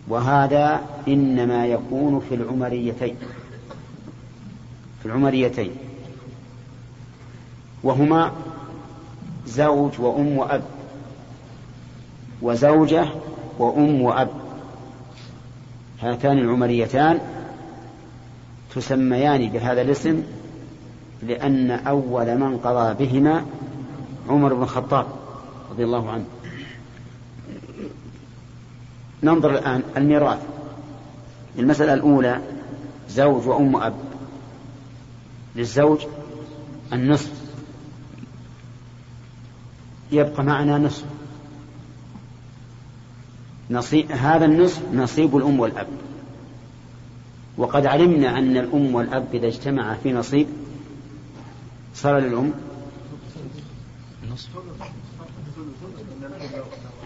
وهذا 0.08 0.80
إنما 1.08 1.66
يكون 1.66 2.22
في 2.28 2.34
العمريتين. 2.34 3.16
العمريتين. 5.04 5.70
وهما 7.82 8.32
زوج 9.46 10.00
وأم 10.00 10.38
وأب. 10.38 10.62
وزوجة 12.42 13.06
وأم 13.58 14.02
وأب. 14.02 14.28
هاتان 16.00 16.38
العمريتان 16.38 17.18
تسميان 18.74 19.48
بهذا 19.48 19.82
الاسم 19.82 20.22
لأن 21.22 21.70
أول 21.70 22.38
من 22.38 22.58
قضى 22.58 23.06
بهما 23.06 23.44
عمر 24.28 24.54
بن 24.54 24.62
الخطاب 24.62 25.06
رضي 25.70 25.84
الله 25.84 26.10
عنه. 26.10 26.24
ننظر 29.22 29.50
الآن 29.50 29.82
الميراث. 29.96 30.38
المسألة 31.58 31.94
الأولى 31.94 32.40
زوج 33.08 33.48
وأم 33.48 33.76
أب 33.76 33.94
للزوج 35.56 36.06
النصف. 36.92 37.32
يبقى 40.12 40.44
معنا 40.44 40.78
نصف. 40.78 41.04
نصيب 43.70 44.12
هذا 44.12 44.44
النصف 44.44 44.82
نصيب 44.94 45.36
الأم 45.36 45.60
والأب. 45.60 45.86
وقد 47.56 47.86
علمنا 47.86 48.38
أن 48.38 48.56
الأم 48.56 48.94
والأب 48.94 49.26
إذا 49.34 49.46
اجتمعا 49.46 49.94
في 49.94 50.12
نصيب 50.12 50.46
صار 51.94 52.18
للأم. 52.18 52.52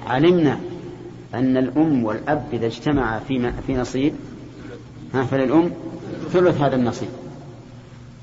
علمنا 0.06 0.60
أن 1.34 1.56
الأم 1.56 2.04
والأب 2.04 2.48
إذا 2.52 2.66
اجتمعا 2.66 3.18
في 3.18 3.52
في 3.66 3.76
نصيب 3.76 4.14
فللأم 5.12 5.70
ثلث 6.32 6.60
هذا 6.60 6.76
النصيب. 6.76 7.08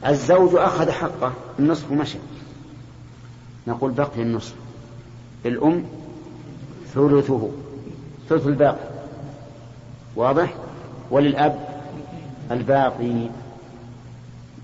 الزوج 0.08 0.56
أخذ 0.56 0.92
حقه 0.92 1.34
النصف 1.60 1.92
ومشى 1.92 2.18
نقول 3.68 3.92
بقي 3.92 4.22
النصف. 4.22 4.54
الأم 5.46 5.86
ثلثه 6.94 7.50
ثلث 8.30 8.48
الباقي. 8.48 8.90
واضح؟ 10.16 10.54
وللأب 11.12 11.84
الباقي 12.52 13.30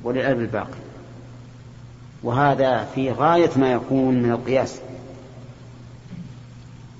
وللأب 0.03 0.39
الباقي. 0.39 0.79
وهذا 2.23 2.83
في 2.95 3.11
غاية 3.11 3.49
ما 3.55 3.71
يكون 3.71 4.23
من 4.23 4.31
القياس. 4.31 4.79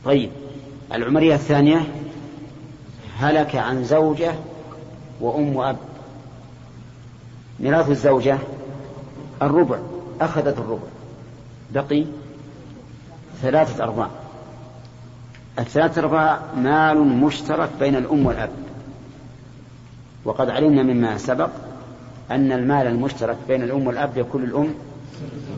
طيب 0.05 0.31
العمرية 0.93 1.35
الثانية 1.35 1.87
هلك 3.17 3.55
عن 3.55 3.83
زوجة 3.83 4.33
وأم 5.21 5.55
وأب. 5.55 5.77
ميراث 7.59 7.89
الزوجة 7.89 8.37
الربع 9.41 9.77
أخذت 10.21 10.57
الربع. 10.57 10.87
بقي 11.73 12.05
ثلاثة 13.41 13.83
أرباع. 13.83 14.09
الثلاثة 15.59 16.01
أرباع 16.01 16.39
مال 16.57 16.97
مشترك 16.97 17.69
بين 17.79 17.95
الأم 17.95 18.25
والأب. 18.25 18.49
وقد 20.25 20.49
علمنا 20.49 20.83
مما 20.83 21.17
سبق 21.17 21.49
أن 22.31 22.51
المال 22.51 22.87
المشترك 22.87 23.37
بين 23.47 23.63
الأم 23.63 23.87
والأب 23.87 24.17
يكون 24.17 24.43
الأم 24.43 24.73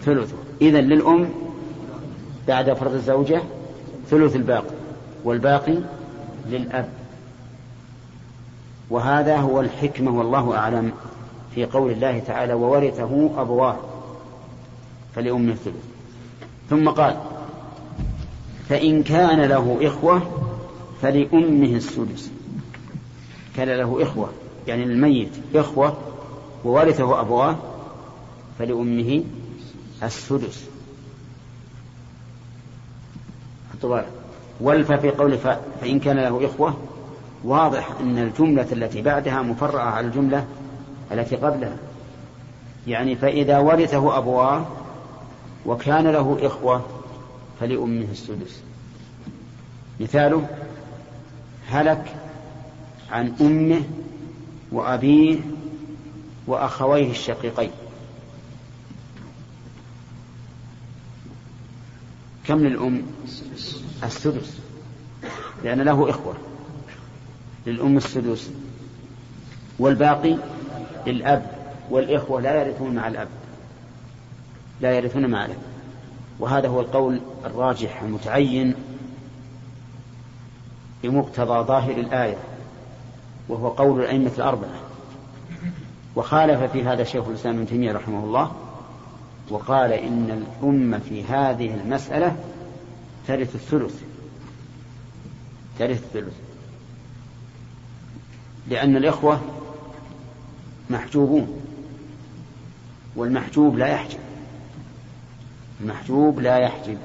ثلثه. 0.06 0.38
إذا 0.62 0.82
للأم 0.82 1.30
بعد 2.48 2.74
فرض 2.74 2.94
الزوجة 2.94 3.42
ثلث 4.10 4.36
الباقي 4.36 4.74
والباقي 5.24 5.78
للأب. 6.50 6.90
وهذا 8.90 9.38
هو 9.38 9.60
الحكمة 9.60 10.18
والله 10.18 10.58
أعلم. 10.58 10.92
في 11.56 11.66
قول 11.66 11.92
الله 11.92 12.20
تعالى 12.20 12.54
وورثه 12.54 13.42
أبواه 13.42 13.78
فلأم 15.16 15.50
الثلث. 15.50 15.84
ثم 16.70 16.90
قال 16.90 17.18
فإن 18.70 19.04
كان 19.04 19.42
له 19.42 19.78
إخوة 19.82 20.22
فلأمه 21.02 21.76
السدس. 21.76 22.32
كان 23.56 23.68
له 23.68 24.04
إخوة 24.04 24.30
يعني 24.68 24.84
الميت 24.84 25.32
إخوة 25.56 25.98
وورثه 26.64 27.20
أبواه 27.20 27.56
فلأمه 28.60 29.24
السدس. 30.04 30.72
والف 34.62 34.92
في 34.92 35.10
قول 35.10 35.38
فإن 35.82 36.00
كان 36.00 36.20
له 36.20 36.46
إخوة 36.46 36.78
واضح 37.44 37.90
أن 38.00 38.18
الجملة 38.18 38.68
التي 38.72 39.02
بعدها 39.02 39.42
مفرعة 39.42 39.90
على 39.90 40.08
الجملة 40.08 40.46
التي 41.12 41.36
قبلها. 41.36 41.78
يعني 42.88 43.16
فإذا 43.16 43.60
ورثه 43.60 44.18
أبواه 44.18 44.66
وكان 45.66 46.08
له 46.08 46.38
إخوة 46.42 46.86
فلأمه 47.60 48.08
السدس. 48.12 48.62
مثاله 50.00 50.48
هلك 51.68 52.16
عن 53.12 53.34
أمه 53.42 53.82
وأبيه 54.72 55.40
وأخويه 56.48 57.12
الشقيقين. 57.12 57.72
كم 62.46 62.60
للأم؟ 62.60 63.02
السدس. 64.04 64.58
لأن 65.64 65.82
له 65.82 66.10
إخوة. 66.10 66.34
للأم 67.68 67.98
السدس. 67.98 68.50
والباقي؟ 69.80 70.38
للأب 71.08 71.52
والإخوة 71.90 72.42
لا 72.42 72.64
يرثون 72.64 72.96
مع 72.96 73.08
الأب. 73.08 73.28
لا 74.82 74.92
يرثون 74.92 75.26
مع 75.26 75.46
الأب. 75.46 75.58
وهذا 76.40 76.68
هو 76.68 76.80
القول 76.80 77.22
الراجح 77.46 78.02
المتعين 78.02 78.76
بمقتضى 81.04 81.68
ظاهر 81.68 81.98
الآية 81.98 82.38
وهو 83.50 83.70
قول 83.70 84.02
الأئمة 84.02 84.32
الأربعة. 84.38 84.80
وخالف 86.16 86.72
في 86.72 86.84
هذا 86.84 87.04
شيخ 87.04 87.28
الإسلام 87.28 87.56
ابن 87.56 87.68
تيمية 87.68 87.92
رحمه 87.92 88.24
الله 88.24 88.52
وقال 89.50 89.94
إن 89.94 90.44
الأمة 90.62 91.00
في 91.00 91.24
هذه 91.24 91.74
المسألة 91.74 92.36
ترث 93.28 93.56
الثلث. 93.56 94.02
ترث 95.80 96.04
الثلث. 96.04 96.34
لأن 98.68 98.98
الإخوة 98.98 99.42
محجوبون. 100.92 101.62
والمحجوب 103.16 103.78
لا 103.78 103.88
يحجب. 103.88 104.20
المحجوب 105.82 106.40
لا 106.40 106.58
يحجب. 106.58 106.98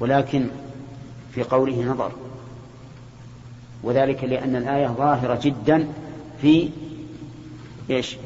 ولكن 0.00 0.48
في 1.34 1.42
قوله 1.42 1.84
نظر. 1.84 2.12
وذلك 3.82 4.24
لأن 4.24 4.56
الآية 4.56 4.86
ظاهرة 4.86 5.40
جدا 5.42 5.88
في 6.42 6.70
إيش؟ 7.90 8.16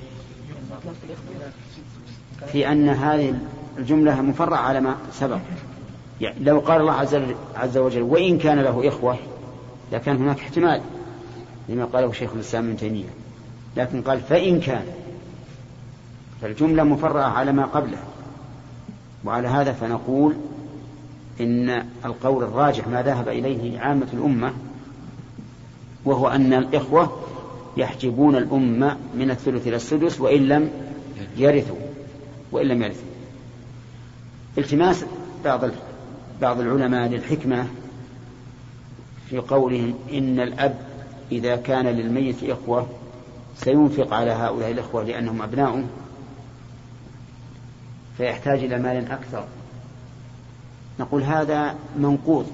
في 2.53 2.72
أن 2.72 2.88
هذه 2.88 3.35
الجملة 3.79 4.22
مفرعة 4.22 4.59
على 4.59 4.81
ما 4.81 4.96
سبق. 5.12 5.38
يعني 6.20 6.44
لو 6.44 6.59
قال 6.59 6.81
الله 6.81 6.92
عز 7.57 7.77
وجل 7.77 8.03
وإن 8.03 8.38
كان 8.38 8.59
له 8.59 8.88
إخوة 8.88 9.18
لكان 9.92 10.16
هناك 10.16 10.38
احتمال 10.38 10.81
لما 11.68 11.85
قاله 11.85 12.12
شيخ 12.12 12.33
الإسلام 12.35 12.68
ابن 12.68 12.77
تيمية. 12.77 13.23
لكن 13.76 14.02
قال 14.02 14.20
فإن 14.20 14.60
كان 14.60 14.84
فالجملة 16.42 16.82
مفرعة 16.82 17.28
على 17.28 17.52
ما 17.52 17.64
قبلها 17.64 18.04
وعلى 19.24 19.48
هذا 19.48 19.72
فنقول 19.72 20.34
إن 21.40 21.84
القول 22.04 22.44
الراجح 22.44 22.88
ما 22.88 23.02
ذهب 23.02 23.28
إليه 23.28 23.80
عامة 23.80 24.06
الأمة 24.12 24.52
وهو 26.04 26.28
أن 26.28 26.52
الإخوة 26.52 27.20
يحجبون 27.76 28.37
الأمة 28.37 28.96
من 29.14 29.30
الثلث 29.30 29.66
إلى 29.66 29.76
السدس 29.76 30.20
وإن 30.20 30.48
لم 30.48 30.70
يرثوا 31.37 31.76
وإن 32.52 32.66
لم 32.66 32.82
يرثوا. 32.82 33.06
التماس 34.58 35.04
بعض 35.44 35.64
بعض 36.40 36.60
العلماء 36.60 37.08
للحكمة 37.08 37.66
في 39.30 39.38
قولهم 39.38 39.94
إن 40.12 40.40
الأب 40.40 40.78
إذا 41.32 41.56
كان 41.56 41.87
للميت 41.87 42.44
إخوة 42.44 42.87
سينفق 43.56 44.14
على 44.14 44.30
هؤلاء 44.30 44.70
الإخوة 44.70 45.02
لأنهم 45.04 45.42
أبناؤه 45.42 45.84
فيحتاج 48.16 48.58
إلى 48.58 48.78
مال 48.78 49.10
أكثر. 49.10 49.44
نقول 51.00 51.22
هذا 51.22 51.74
منقوض 51.98 52.46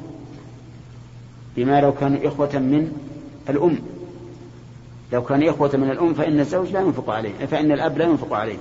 بما 1.57 1.81
لو 1.81 1.95
كانوا 1.95 2.29
إخوة 2.29 2.59
من 2.59 2.93
الأم. 3.49 3.79
لو 5.13 5.23
كان 5.25 5.49
إخوة 5.49 5.71
من 5.75 5.91
الأم 5.91 6.15
فإن 6.15 6.41
الزوج 6.41 6.69
لا 6.71 6.81
ينفق 6.81 7.11
عليه 7.11 7.47
فإن 7.47 7.73
الأب 7.73 7.99
لا 7.99 8.05
ينفق 8.05 8.33
عليه 8.33 8.59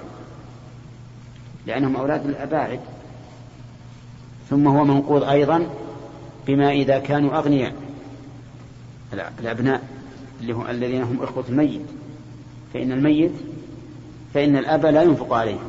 لأنهم 1.67 1.95
أولاد 1.95 2.25
الأباعد. 2.25 2.79
ثم 4.49 4.67
هو 4.67 4.85
منقوض 4.85 5.23
أيضا 5.23 5.67
بما 6.47 6.71
إذا 6.71 6.99
كانوا 6.99 7.37
أغنياء 7.37 7.73
الأبناء 9.39 9.81
اللي 10.41 10.53
هم 10.53 10.67
الذين 10.67 11.03
هم 11.03 11.23
إخوة 11.23 11.43
الميت. 11.49 11.81
فإن 12.73 12.91
الميت 12.91 13.31
فإن 14.33 14.57
الأب 14.57 14.85
لا 14.85 15.01
ينفق 15.01 15.33
عليه 15.33 15.59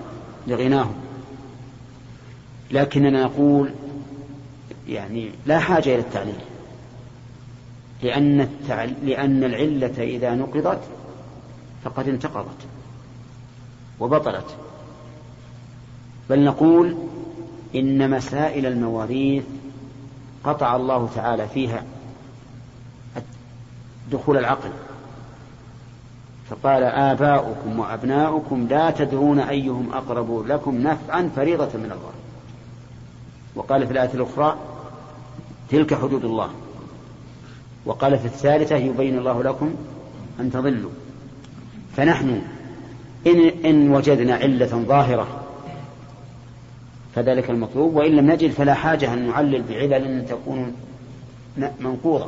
لغناهم. 0.47 0.95
لكننا 2.71 3.25
نقول 3.25 3.71
يعني 4.89 5.31
لا 5.47 5.59
حاجة 5.59 5.95
إلى 5.95 5.99
التعليل 5.99 6.41
لأن, 8.03 8.41
التعل... 8.41 8.95
لأن 9.03 9.45
العلة 9.45 10.03
إذا 10.03 10.35
نقضت 10.35 10.81
فقد 11.85 12.09
انتقضت 12.09 12.67
وبطلت. 14.01 14.57
بل 16.31 16.45
نقول 16.45 16.97
إن 17.75 18.11
مسائل 18.11 18.67
المواريث 18.67 19.45
قطع 20.45 20.77
الله 20.77 21.09
تعالى 21.15 21.49
فيها 21.49 21.85
دخول 24.13 24.37
العقل. 24.37 24.71
فقال 26.51 26.83
آباؤكم 26.83 27.79
وأبناؤكم 27.79 28.67
لا 28.71 28.91
تدرون 28.91 29.39
أيهم 29.39 29.93
أقرب 29.93 30.47
لكم 30.47 30.75
نفعا 30.75 31.31
فريضة 31.37 31.79
من 31.79 31.85
الله. 31.85 32.13
وقال 33.55 33.87
في 33.87 33.93
الآية 33.93 34.15
الأخرى 34.15 34.57
تلك 35.71 35.95
حدود 35.95 36.25
الله. 36.25 36.51
وقال 37.87 38.19
في 38.19 38.25
الثالثة 38.25 38.77
يبين 38.77 39.19
الله 39.19 39.43
لكم 39.43 39.75
أن 40.41 40.53
تضلوا. 40.53 40.91
فنحن 41.97 42.43
إن, 43.27 43.65
إن 43.65 43.91
وجدنا 43.91 44.35
علة 44.35 44.67
ظاهرة 44.67 45.27
فذلك 47.15 47.51
المطلوب 47.51 47.95
وإن 47.95 48.13
لم 48.17 48.31
نجد 48.31 48.51
فلا 48.51 48.75
حاجة 48.75 49.15
أن 49.15 49.27
نعلل 49.27 49.63
بعلل 49.63 50.27
تكون 50.27 50.73
منقوضة. 51.81 52.27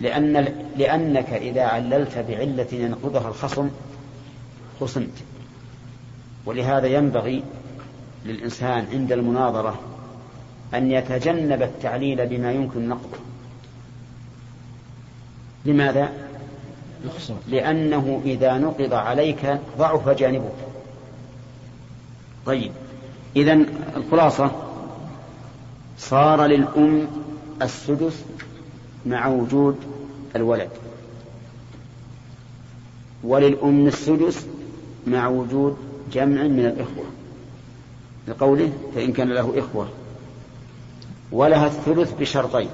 لأن 0.00 0.32
لأنك 0.76 1.32
إذا 1.32 1.62
عللت 1.62 2.18
بعلة 2.28 2.66
ينقضها 2.72 3.28
الخصم 3.28 3.70
خصمت. 4.80 5.22
ولهذا 6.46 6.86
ينبغي 6.86 7.42
للإنسان 8.24 8.86
عند 8.92 9.12
المناظرة 9.12 9.80
أن 10.74 10.90
يتجنب 10.90 11.62
التعليل 11.62 12.26
بما 12.26 12.52
يمكن 12.52 12.88
نقضه. 12.88 13.18
لماذا؟ 15.64 16.12
لأنه 17.48 18.22
إذا 18.24 18.58
نقض 18.58 18.94
عليك 18.94 19.58
ضعف 19.78 20.08
جانبك. 20.08 20.54
طيب 22.46 22.72
إذا 23.36 23.58
الخلاصة 23.96 24.50
صار 25.98 26.46
للأم 26.46 27.08
السدس 27.62 28.24
مع 29.06 29.26
وجود 29.26 29.76
الولد. 30.36 30.70
وللأم 33.24 33.86
السدس 33.86 34.46
مع 35.06 35.28
وجود 35.28 35.76
جمع 36.12 36.42
من 36.42 36.66
الإخوة. 36.66 37.04
لقوله 38.28 38.72
فإن 38.94 39.12
كان 39.12 39.28
له 39.28 39.58
إخوة. 39.58 39.88
ولها 41.32 41.66
الثلث 41.66 42.12
بشرطين. 42.20 42.68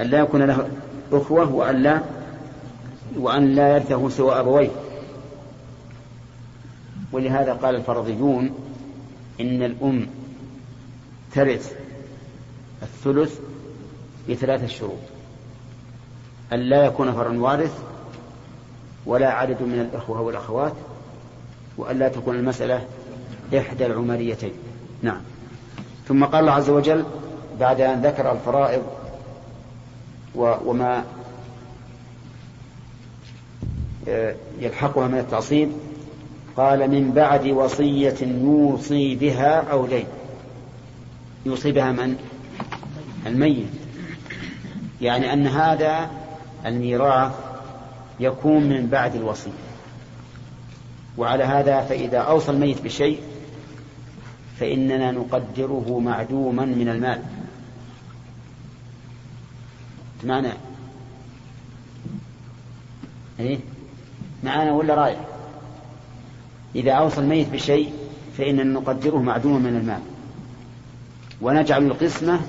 أن 0.00 0.06
لا 0.06 0.18
يكون 0.18 0.42
له 0.42 0.68
أخوة 1.12 1.52
وأن 1.52 1.82
لا 1.82 2.02
وأن 3.16 3.54
لا 3.54 3.74
يرثه 3.74 4.08
سوى 4.08 4.40
أبويه. 4.40 4.70
ولهذا 7.12 7.52
قال 7.52 7.74
الفرضيون 7.74 8.50
إن 9.40 9.62
الأم 9.62 10.06
ترث 11.34 11.72
الثلث 12.82 13.40
بثلاثة 14.30 14.66
شروط 14.66 14.98
أن 16.52 16.58
لا 16.58 16.84
يكون 16.84 17.12
فرع 17.12 17.30
وارث 17.30 17.82
ولا 19.06 19.30
عدد 19.30 19.62
من 19.62 19.80
الإخوة 19.80 20.20
والأخوات 20.20 20.72
وأن 21.76 21.98
لا 21.98 22.08
تكون 22.08 22.34
المسألة 22.36 22.84
إحدى 23.58 23.86
العمريتين. 23.86 24.52
نعم. 25.02 25.20
ثم 26.08 26.24
قال 26.24 26.40
الله 26.40 26.52
عز 26.52 26.70
وجل 26.70 27.04
بعد 27.60 27.80
أن 27.80 28.02
ذكر 28.02 28.32
الفرائض 28.32 28.82
وما 30.34 31.04
آه، 34.08 34.34
يلحقها 34.60 35.08
من 35.08 35.18
التعصيب 35.18 35.72
قال 36.56 36.90
من 36.90 37.12
بعد 37.12 37.46
وصية 37.46 38.16
يوصي 38.22 39.14
بها 39.14 39.70
أو 39.70 39.86
دين 39.86 40.06
يوصي 41.46 41.72
بها 41.72 41.92
من؟ 41.92 42.16
الميت. 43.26 43.83
يعني 45.00 45.32
أن 45.32 45.46
هذا 45.46 46.10
الميراث 46.66 47.32
يكون 48.20 48.64
من 48.64 48.86
بعد 48.86 49.14
الوصية. 49.14 49.50
وعلى 51.18 51.44
هذا 51.44 51.80
فإذا 51.80 52.18
أوصى 52.18 52.50
الميت 52.50 52.82
بشيء 52.82 53.20
فإننا 54.60 55.12
نقدره 55.12 56.00
معدوما 56.04 56.64
من 56.64 56.88
المال. 56.88 57.22
معنى؟ 60.24 60.52
إيه؟ 63.40 63.58
معانا 64.44 64.72
ولا 64.72 64.94
رايح 64.94 65.20
إذا 66.74 66.92
أوصى 66.92 67.20
الميت 67.20 67.48
بشيء 67.48 67.92
فإننا 68.38 68.64
نقدره 68.64 69.18
معدوما 69.18 69.58
من 69.58 69.76
المال. 69.76 70.00
ونجعل 71.40 71.86
القسمة 71.86 72.40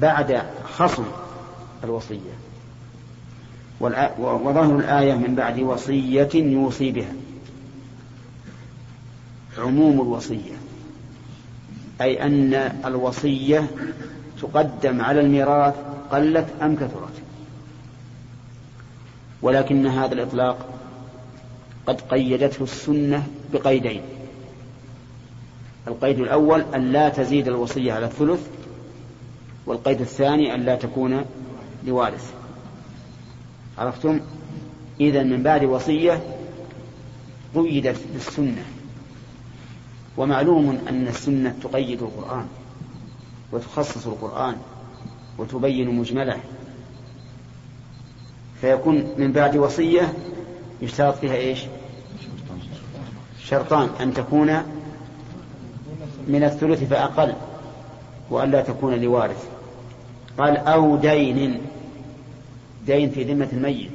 بعد 0.00 0.42
خصم 0.64 1.04
الوصية. 1.84 2.36
وظاهر 4.18 4.78
الآية 4.78 5.14
من 5.14 5.34
بعد 5.34 5.60
وصية 5.60 6.28
يوصي 6.34 6.92
بها. 6.92 7.12
عموم 9.58 10.00
الوصية. 10.00 10.56
أي 12.00 12.22
أن 12.22 12.54
الوصية 12.84 13.66
تقدم 14.42 15.00
على 15.00 15.20
الميراث 15.20 15.74
قلت 16.10 16.46
أم 16.62 16.76
كثرت. 16.76 17.22
ولكن 19.42 19.86
هذا 19.86 20.14
الإطلاق 20.14 20.68
قد 21.86 22.00
قيدته 22.00 22.62
السنة 22.62 23.26
بقيدين. 23.52 24.02
القيد 25.88 26.18
الأول 26.18 26.64
أن 26.74 26.92
لا 26.92 27.08
تزيد 27.08 27.48
الوصية 27.48 27.92
على 27.92 28.06
الثلث 28.06 28.55
والقيد 29.66 30.00
الثاني 30.00 30.54
أن 30.54 30.60
لا 30.60 30.76
تكون 30.76 31.24
لوارث. 31.86 32.34
عرفتم؟ 33.78 34.20
إذا 35.00 35.22
من 35.22 35.42
بعد 35.42 35.64
وصية 35.64 36.22
قيدت 37.54 38.00
بالسنة 38.12 38.64
ومعلوم 40.16 40.78
أن 40.88 41.08
السنة 41.08 41.54
تقيد 41.62 42.02
القرآن 42.02 42.46
وتخصص 43.52 44.06
القرآن 44.06 44.56
وتبين 45.38 45.90
مجمله. 45.90 46.40
فيكون 48.60 49.14
من 49.18 49.32
بعد 49.32 49.56
وصية 49.56 50.12
يشترط 50.82 51.14
فيها 51.14 51.34
إيش؟ 51.34 51.60
شرطان. 53.44 53.88
أن 54.00 54.14
تكون 54.14 54.62
من 56.28 56.44
الثلث 56.44 56.84
فأقل 56.84 57.34
وألا 58.30 58.62
تكون 58.62 58.94
لوارث. 58.94 59.55
قال 60.38 60.56
أو 60.56 60.96
دين. 60.96 61.60
دين 62.86 63.10
في 63.10 63.24
ذمة 63.24 63.48
الميت. 63.52 63.90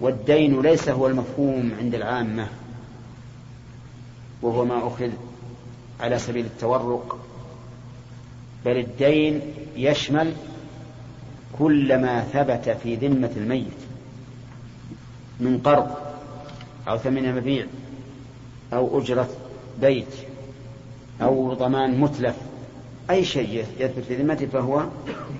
والدين 0.00 0.62
ليس 0.62 0.88
هو 0.88 1.06
المفهوم 1.06 1.72
عند 1.78 1.94
العامة. 1.94 2.48
وهو 4.42 4.64
ما 4.64 4.86
أخذ 4.86 5.10
على 6.00 6.18
سبيل 6.18 6.44
التورق. 6.44 7.18
بل 8.64 8.76
الدين 8.76 9.40
يشمل 9.76 10.32
كل 11.58 11.98
ما 11.98 12.20
ثبت 12.20 12.76
في 12.82 12.94
ذمة 12.94 13.30
الميت. 13.36 13.86
من 15.40 15.58
قرض 15.64 15.90
أو 16.88 16.98
ثمن 16.98 17.34
مبيع 17.36 17.66
أو 18.72 19.00
أجرة 19.00 19.28
بيت 19.80 20.14
أو 21.22 21.54
ضمان 21.54 22.00
متلف 22.00 22.36
أي 23.10 23.24
شيء 23.24 23.64
يثبت 23.78 24.04
في 24.08 24.14
ذمته 24.14 24.46
فهو 24.46 24.84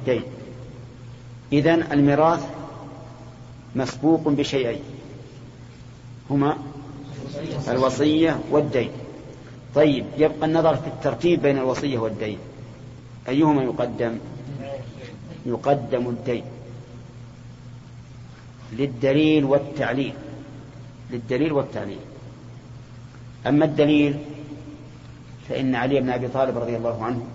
دين 0.07 0.23
إذن 1.53 1.83
الميراث 1.93 2.47
مسبوق 3.77 4.29
بشيئين. 4.29 4.81
هما 6.31 6.57
الوصية 7.69 8.41
والدين. 8.51 8.91
طيب 9.75 10.05
يبقى 10.19 10.47
النظر 10.47 10.77
في 10.77 10.87
الترتيب 10.87 11.43
بين 11.43 11.59
الوصية 11.59 11.99
والدين. 11.99 12.39
أيهما 13.29 13.63
يقدم؟ 13.63 14.19
يقدم 15.47 16.09
الدين. 16.09 16.45
للدليل 18.73 19.45
والتعليل. 19.45 20.15
للدليل 21.11 21.53
والتعليل. 21.53 21.99
أما 23.47 23.65
الدليل 23.65 24.19
فإن 25.49 25.75
علي 25.75 26.01
بن 26.01 26.11
أبي 26.11 26.29
طالب 26.29 26.59
رضي 26.59 26.77
الله 26.77 27.05
عنه 27.05 27.27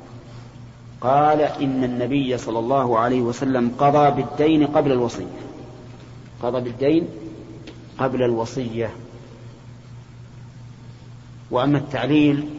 قال 1.02 1.42
إن 1.42 1.84
النبي 1.84 2.38
صلى 2.38 2.60
الله 2.60 3.00
عليه 3.00 3.22
وسلم 3.22 3.72
قضى 3.80 4.22
بالدين 4.22 4.68
قبل 4.68 4.92
الوصية. 4.92 5.42
قضى 6.44 6.62
بالدين 6.62 7.08
قبل 7.98 8.24
الوصية. 8.24 8.90
وأما 11.52 11.78
التعليل 11.78 12.50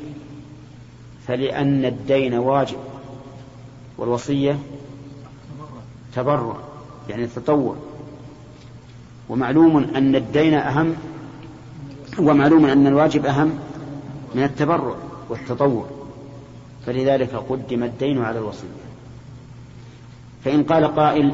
فلأن 1.27 1.85
الدين 1.85 2.35
واجب 2.35 2.79
والوصية 3.99 4.59
تبرع 6.15 6.57
يعني 7.09 7.25
التطوع 7.25 7.77
ومعلوم 9.29 9.77
أن 9.77 10.17
الدين 10.17 10.55
أهم 10.55 10.97
ومعلوم 12.19 12.65
أن 12.67 12.87
الواجب 12.87 13.27
أهم 13.27 13.59
من 14.35 14.43
التبرع 14.43 14.95
والتطوع. 15.29 16.02
فلذلك 16.87 17.35
قدم 17.35 17.83
الدين 17.83 18.23
على 18.23 18.39
الوصية. 18.39 18.83
فإن 20.45 20.65
قال 20.65 20.97
قائل 20.97 21.33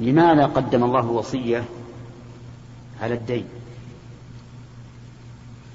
لماذا 0.00 0.46
قدم 0.46 0.84
الله 0.84 1.00
الوصية 1.00 1.64
على 3.02 3.14
الدين؟ 3.14 3.44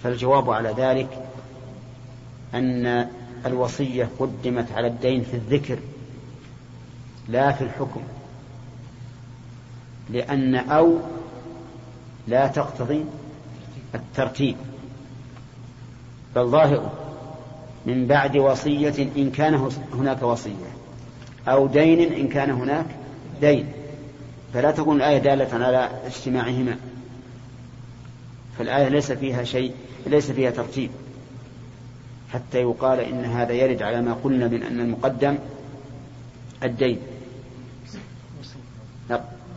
فالجواب 0.03 0.49
على 0.49 0.73
ذلك 0.77 1.27
أن 2.53 3.07
الوصية 3.45 4.09
قدمت 4.19 4.71
على 4.71 4.87
الدين 4.87 5.23
في 5.23 5.33
الذكر 5.33 5.79
لا 7.29 7.51
في 7.51 7.63
الحكم. 7.63 8.01
لأن 10.09 10.55
أو 10.55 10.97
لا 12.27 12.47
تقتضي 12.47 13.05
الترتيب 13.95 14.55
بل 16.35 16.47
ظاهر 16.47 17.04
من 17.85 18.07
بعد 18.07 18.37
وصية 18.37 19.09
إن 19.17 19.31
كان 19.31 19.69
هناك 19.93 20.23
وصية 20.23 20.71
أو 21.47 21.67
دين 21.67 22.13
إن 22.13 22.27
كان 22.27 22.51
هناك 22.51 22.85
دين. 23.41 23.65
فلا 24.53 24.71
تكون 24.71 24.97
الآية 24.97 25.17
دالة 25.17 25.65
على 25.65 25.89
اجتماعهما 26.05 26.77
فالآية 28.57 28.87
ليس 28.87 29.11
فيها 29.11 29.43
شيء 29.43 29.71
ليس 30.05 30.31
فيها 30.31 30.51
ترتيب. 30.51 30.89
حتى 32.33 32.61
يقال 32.61 32.99
إن 32.99 33.25
هذا 33.25 33.53
يرد 33.53 33.81
على 33.81 34.01
ما 34.01 34.13
قلنا 34.13 34.47
من 34.47 34.63
أن 34.63 34.79
المقدم 34.79 35.37
الدين. 36.63 36.99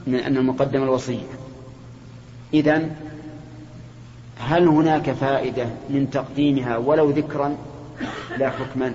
من 0.07 0.15
أن 0.15 0.37
المقدم 0.37 0.83
الوصية. 0.83 1.27
إذن 2.55 2.97
هل 4.39 4.69
هناك 4.69 5.11
فائدة 5.11 5.67
من 5.91 6.11
تقديمها 6.11 6.77
ولو 6.77 7.11
ذكرا؟ 7.11 7.57
لا 8.37 8.51
حكما 8.51 8.95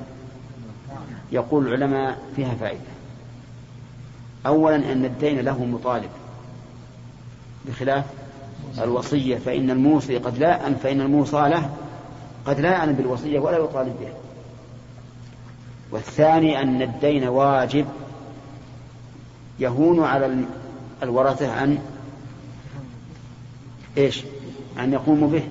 يقول 1.32 1.68
العلماء 1.68 2.18
فيها 2.36 2.56
فائدة. 2.56 2.94
أولا 4.46 4.76
أن 4.76 5.06
الدين 5.06 5.40
له 5.40 5.66
مطالب. 5.66 6.10
بخلاف 7.66 8.06
الوصية 8.82 9.38
فإن 9.38 9.72
الموصي 9.72 10.18
قد 10.18 10.38
لا 10.38 10.68
أن 10.68 10.76
فإن 10.76 11.02
الموصى 11.02 11.50
له 11.50 11.70
قد 12.46 12.60
لا 12.60 12.72
يعلم 12.72 12.94
بالوصية 12.94 13.40
ولا 13.40 13.58
يطالب 13.58 13.96
بها. 14.00 14.14
والثاني 15.92 16.62
أن 16.62 16.82
الدين 16.82 17.28
واجب 17.28 17.86
يهون 19.60 20.04
على 20.04 20.46
الورثة 21.04 21.64
أن 21.64 21.80
إيش؟ 23.98 24.24
أن 24.80 24.94
يقوموا 24.94 25.30
به. 25.30 25.44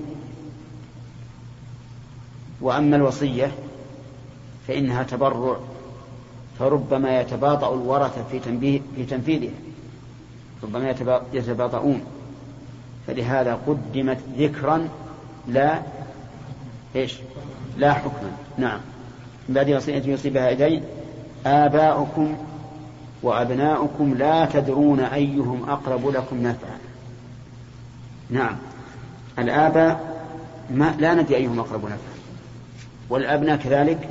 وأما 2.60 2.96
الوصية 2.96 3.52
فإنها 4.68 5.02
تبرع 5.02 5.56
فربما 6.58 7.20
يتباطأ 7.20 7.74
الورثة 7.74 8.24
في, 8.30 8.40
في 8.96 9.04
تنفيذها 9.04 9.50
ربما 10.62 10.94
يتباطؤون. 11.32 12.04
فلهذا 13.06 13.58
قدمت 13.66 14.18
ذكرا 14.38 14.88
لا 15.48 15.82
إيش؟ 16.96 17.18
لا 17.76 17.92
حكما. 17.92 18.32
نعم. 18.58 18.80
من 19.48 19.54
بعد 19.54 19.70
وصية 19.70 20.02
يصيبها 20.06 20.48
إيدين 20.48 20.82
آباؤكم 21.46 22.36
وأبناؤكم 23.22 24.14
لا 24.14 24.44
تدرون 24.44 25.00
أيهم 25.00 25.70
أقرب 25.70 26.08
لكم 26.08 26.42
نفعا. 26.42 26.78
نعم. 28.30 28.56
الآباء 29.38 30.24
ما 30.70 30.94
لا 30.98 31.14
ندري 31.14 31.36
أيهم 31.36 31.58
أقرب 31.58 31.84
نفعا. 31.84 31.96
والأبناء 33.10 33.56
كذلك 33.56 34.08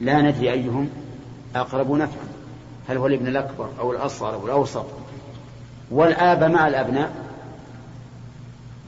لا 0.00 0.22
ندري 0.22 0.52
أيهم 0.52 0.88
أقرب 1.56 1.92
نفعا. 1.92 2.28
هل 2.88 2.96
هو 2.96 3.06
الابن 3.06 3.26
الأكبر 3.26 3.68
أو 3.80 3.92
الأصغر 3.92 4.34
أو 4.34 4.46
الأوسط؟ 4.46 4.86
والآب 5.90 6.44
مع 6.44 6.68
الأبناء؟ 6.68 7.12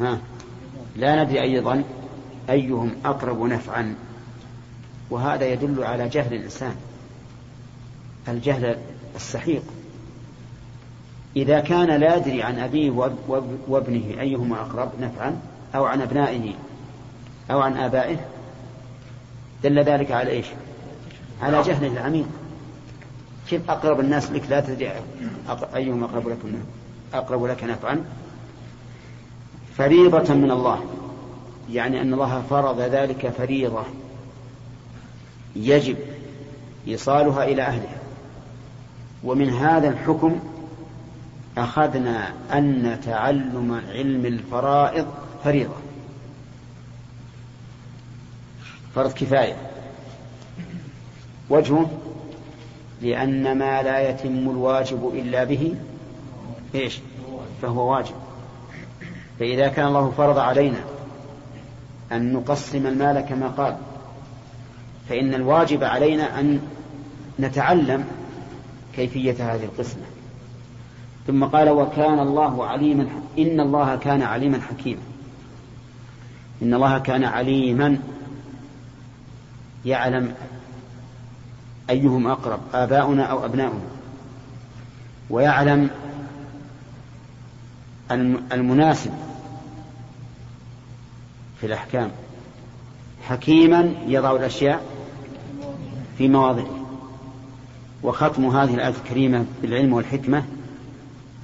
ها؟ 0.01 0.19
لا 0.97 1.25
ندري 1.25 1.43
أيضا 1.43 1.85
أيهم 2.51 2.93
أقرب 3.05 3.43
نفعا. 3.43 3.95
وهذا 5.11 5.47
يدل 5.47 5.85
على 5.85 6.09
جهل 6.09 6.35
الإنسان. 6.35 6.75
الجهل 8.29 8.79
السحيق. 9.17 9.63
إذا 11.37 11.61
كان 11.61 12.01
لا 12.01 12.17
يدري 12.17 12.43
عن 12.43 12.59
أبيه 12.59 12.91
وابنه 13.69 14.21
أيهما 14.21 14.61
أقرب 14.61 14.91
نفعا 15.01 15.41
أو 15.75 15.85
عن 15.85 16.01
أبنائه 16.01 16.55
أو 17.51 17.61
عن 17.61 17.77
آبائه 17.77 18.17
دل 19.63 19.79
ذلك 19.79 20.11
على 20.11 20.31
إيش؟ 20.31 20.47
على 21.43 21.63
جهل 21.63 21.87
العميق. 21.87 22.27
كيف 23.49 23.71
أقرب 23.71 24.01
الناس 24.01 24.31
لك؟ 24.31 24.43
لا 24.51 24.61
تدري. 24.61 24.93
أيهم 25.75 26.05
أقرب 26.05 26.29
لك 26.29 26.39
أقرب 27.15 27.45
لك 27.45 27.65
نفعا؟ 27.65 28.05
فريضة 29.77 30.35
من 30.35 30.51
الله. 30.51 30.85
يعني 31.71 32.01
أن 32.01 32.15
الله 32.15 32.43
فرض 32.51 32.81
ذلك 32.81 33.29
فريضة. 33.29 33.85
يجب 35.57 35.97
إيصالها 36.89 37.45
إلى 37.45 37.63
أهلها. 37.63 37.99
ومن 39.25 39.51
هذا 39.51 39.89
الحكم 39.89 40.41
أخذنا 41.59 42.33
أن 42.53 43.01
تعلم 43.05 43.83
علم 43.89 44.27
الفرائض 44.27 45.07
فريضة. 45.45 45.75
فرض 48.95 49.13
كفاية. 49.13 49.70
وجهه 51.51 51.91
لأن 53.03 53.59
ما 53.59 53.83
لا 53.83 54.11
يتم 54.11 54.51
الواجب 54.51 55.13
إلا 55.15 55.45
به 55.45 55.75
إيش؟ 56.75 56.99
فهو 57.63 57.93
واجب. 57.93 58.15
فإذا 59.39 59.69
كان 59.69 59.87
الله 59.87 60.11
فرض 60.11 60.39
علينا 60.39 60.79
أن 62.13 62.33
نقسم 62.33 62.87
المال 62.87 63.21
كما 63.21 63.49
قال 63.49 63.77
فإن 65.09 65.35
الواجب 65.35 65.85
علينا 65.85 66.41
أن 66.41 66.61
نتعلم 67.41 68.05
كيفية 68.97 69.55
هذه 69.55 69.65
القسمة. 69.65 70.03
ثم 71.27 71.45
قال 71.45 71.71
وكان 71.71 72.19
الله 72.19 72.67
عليما 72.67 73.07
إن 73.39 73.61
الله 73.61 73.97
كان 73.97 74.23
عليما 74.23 74.61
حكيما. 74.61 75.01
إن 76.63 76.75
الله 76.75 76.99
كان 76.99 77.25
عليما 77.25 77.99
يعلم 79.85 80.35
أيهم 81.91 82.27
أقرب 82.27 82.61
آباؤنا 82.75 83.25
أو 83.25 83.45
أبناؤنا. 83.45 83.81
ويعلم 85.31 85.91
المناسب 88.53 89.11
في 91.61 91.67
الأحكام. 91.67 92.11
حكيما 93.29 93.95
يضع 94.07 94.37
الأشياء 94.37 94.83
في 96.19 96.29
مواضعه. 96.29 96.81
وختم 98.03 98.47
هذه 98.47 98.75
الآية 98.75 98.95
الكريمة 99.05 99.45
بالعلم 99.63 99.93
والحكمة 99.93 100.45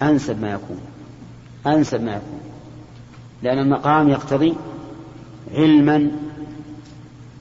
أنسب 0.03 0.43
ما 0.43 0.51
يكون 0.51 0.81
أنسب 1.67 2.03
ما 2.03 2.11
يكون. 2.11 2.41
لأن 3.43 3.59
المقام 3.59 4.09
يقتضي 4.09 4.55
علما 5.55 6.11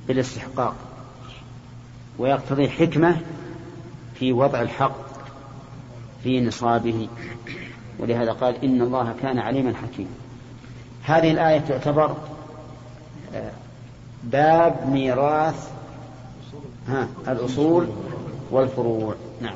بالاستحقاق. 0.07 0.75
ويقتضي 2.17 2.69
حكمة 2.69 3.21
في 4.19 4.33
وضع 4.33 4.61
الحق 4.61 4.95
في 6.23 6.41
نصابه. 6.41 7.07
ولهذا 7.99 8.31
قال 8.31 8.63
إن 8.63 8.81
الله 8.81 9.15
كان 9.21 9.39
عليما 9.39 9.73
حكيما. 9.75 10.09
هذه 11.03 11.31
الآية 11.31 11.59
تعتبر 11.59 12.15
آه، 13.35 13.51
باب 14.23 14.89
ميراث 14.91 15.69
ها 16.87 17.07
الأصول 17.27 17.87
والفروع. 18.51 19.15
نعم. 19.41 19.55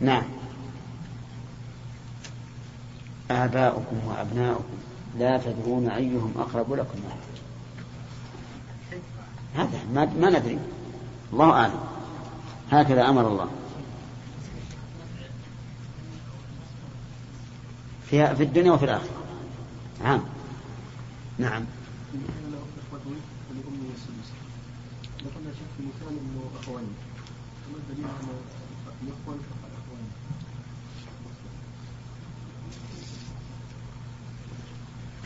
نعم. 0.00 0.37
آباؤكم 3.30 3.96
وأبناؤكم. 4.06 4.78
لا 5.18 5.38
تدرون 5.38 5.88
أيهم 5.88 6.34
أقرب 6.36 6.72
لكم 6.72 6.98
هذا 9.54 9.80
ما, 9.94 10.04
ما 10.04 10.30
ندري. 10.30 10.58
الله 11.32 11.50
أعلم. 11.50 11.80
هكذا 12.70 13.08
أمر 13.08 13.28
الله. 13.28 13.48
في 18.10 18.36
في 18.36 18.42
الدنيا 18.42 18.72
وفي 18.72 18.84
الآخرة. 18.84 19.10
نعم. 20.02 20.20
نعم. 21.38 21.64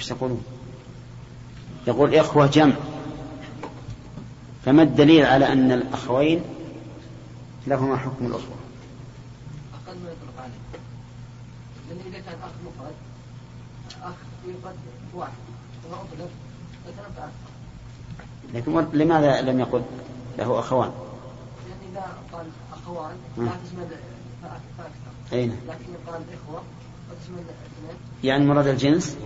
إيش 0.03 0.09
تقولون؟ 0.09 0.45
يقول 1.87 2.15
إخوة 2.15 2.47
جمع 2.47 2.75
فما 4.65 4.83
الدليل 4.83 5.27
على 5.27 5.53
أن 5.53 5.73
الأخوين 5.73 6.43
لهما 7.67 7.97
حكم 7.97 8.27
الأخوة؟ 8.27 8.57
أقل 9.75 9.99
ما 9.99 10.11
يطلق 10.11 10.43
عليه 10.43 10.53
لأن 11.89 11.99
إذا 12.07 12.21
كان 12.21 12.35
أخ 12.43 12.51
مفرد 12.67 12.95
أخ 14.03 14.15
يقد 14.47 14.77
واحد 15.15 15.33
وأطلق 15.91 16.31
يتنفع 16.89 17.29
لكن 18.55 18.99
لماذا 18.99 19.43
لم 19.43 19.61
يقل 19.61 19.83
له 20.39 20.59
أخوان؟ 20.59 20.91
لأن 21.69 21.93
إذا 21.93 22.07
قال 22.33 22.47
أخوان 22.73 23.17
لا 23.39 23.45
تشمل 23.45 23.89
فأكثر 24.43 24.91
أين؟ 25.33 25.51
لكن 25.69 26.13
قال 26.13 26.23
إخوة 26.35 26.63
يعني 28.25 28.47
مراد 28.47 28.67
الجنس؟ 28.67 29.17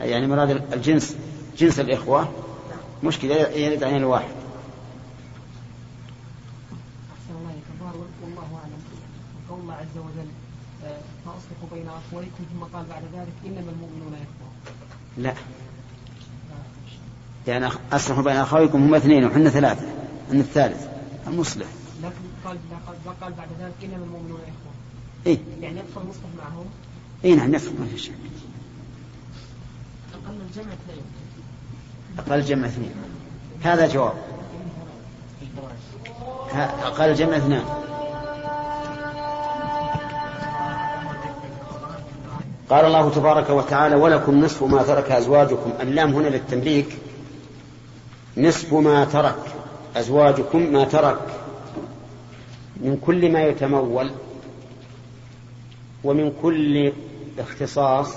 يعني 0.00 0.26
مراد 0.26 0.50
الجنس 0.72 1.16
جنس 1.58 1.80
الإخوة. 1.80 2.28
مشكلة 3.04 3.34
يرد 3.34 3.82
عن 3.82 3.96
الواحد. 3.96 4.28
قول 9.48 9.60
الله 9.60 9.74
عز 9.74 9.96
وجل 9.96 10.28
آه، 10.84 10.98
فأصلحوا 11.24 11.68
بين 11.72 11.88
أخويكم 11.88 12.44
ثم 12.52 12.64
قال 12.76 12.86
بعد 12.86 13.02
ذلك 13.14 13.32
إنما 13.46 13.70
المؤمنون 13.70 14.14
إخوة. 14.14 14.72
لا. 15.18 15.34
يعني 17.46 17.68
أصلحوا 17.92 18.22
بين 18.22 18.36
أخويكم 18.36 18.82
هم 18.82 18.94
اثنين 18.94 19.24
وحنا 19.24 19.50
ثلاثة. 19.50 19.86
أن 20.32 20.40
الثالث 20.40 20.86
المصلح. 21.26 21.66
لكن 22.02 22.14
قال 22.44 22.58
قال 23.20 23.32
بعد 23.32 23.48
ذلك 23.60 23.74
إنما 23.84 24.04
المؤمنون 24.04 24.40
إخوة. 24.40 24.72
إيه؟ 25.26 25.38
يعني 25.60 25.78
يدخل 25.80 26.00
المصلح 26.00 26.28
معهم؟ 26.38 26.66
اي 27.24 27.34
نعم 27.34 27.54
يكفي 27.54 27.70
ما 27.80 27.86
في 27.86 27.98
شك. 27.98 28.12
أقل 30.14 30.34
الجمع 30.40 30.72
اثنين. 30.72 31.04
أقل 32.18 32.38
الجمع 32.38 32.66
اثنين. 32.66 32.94
هذا 33.62 33.86
جواب. 33.86 34.14
أقل 36.82 37.10
الجمع 37.10 37.36
اثنان 37.36 37.64
قال 42.70 42.84
الله 42.84 43.10
تبارك 43.10 43.50
وتعالى 43.50 43.94
ولكم 43.94 44.44
نصف 44.44 44.62
ما 44.62 44.82
ترك 44.82 45.12
أزواجكم. 45.12 45.72
اللام 45.80 46.14
هنا 46.14 46.28
للتمليك. 46.28 46.98
نصف 48.36 48.74
ما 48.74 49.04
ترك 49.04 49.38
أزواجكم 49.96 50.72
ما 50.72 50.84
ترك 50.84 51.18
من 52.76 52.96
كل 53.06 53.32
ما 53.32 53.42
يتمول 53.42 54.10
ومن 56.04 56.32
كل 56.42 56.92
اختصاص 57.38 58.14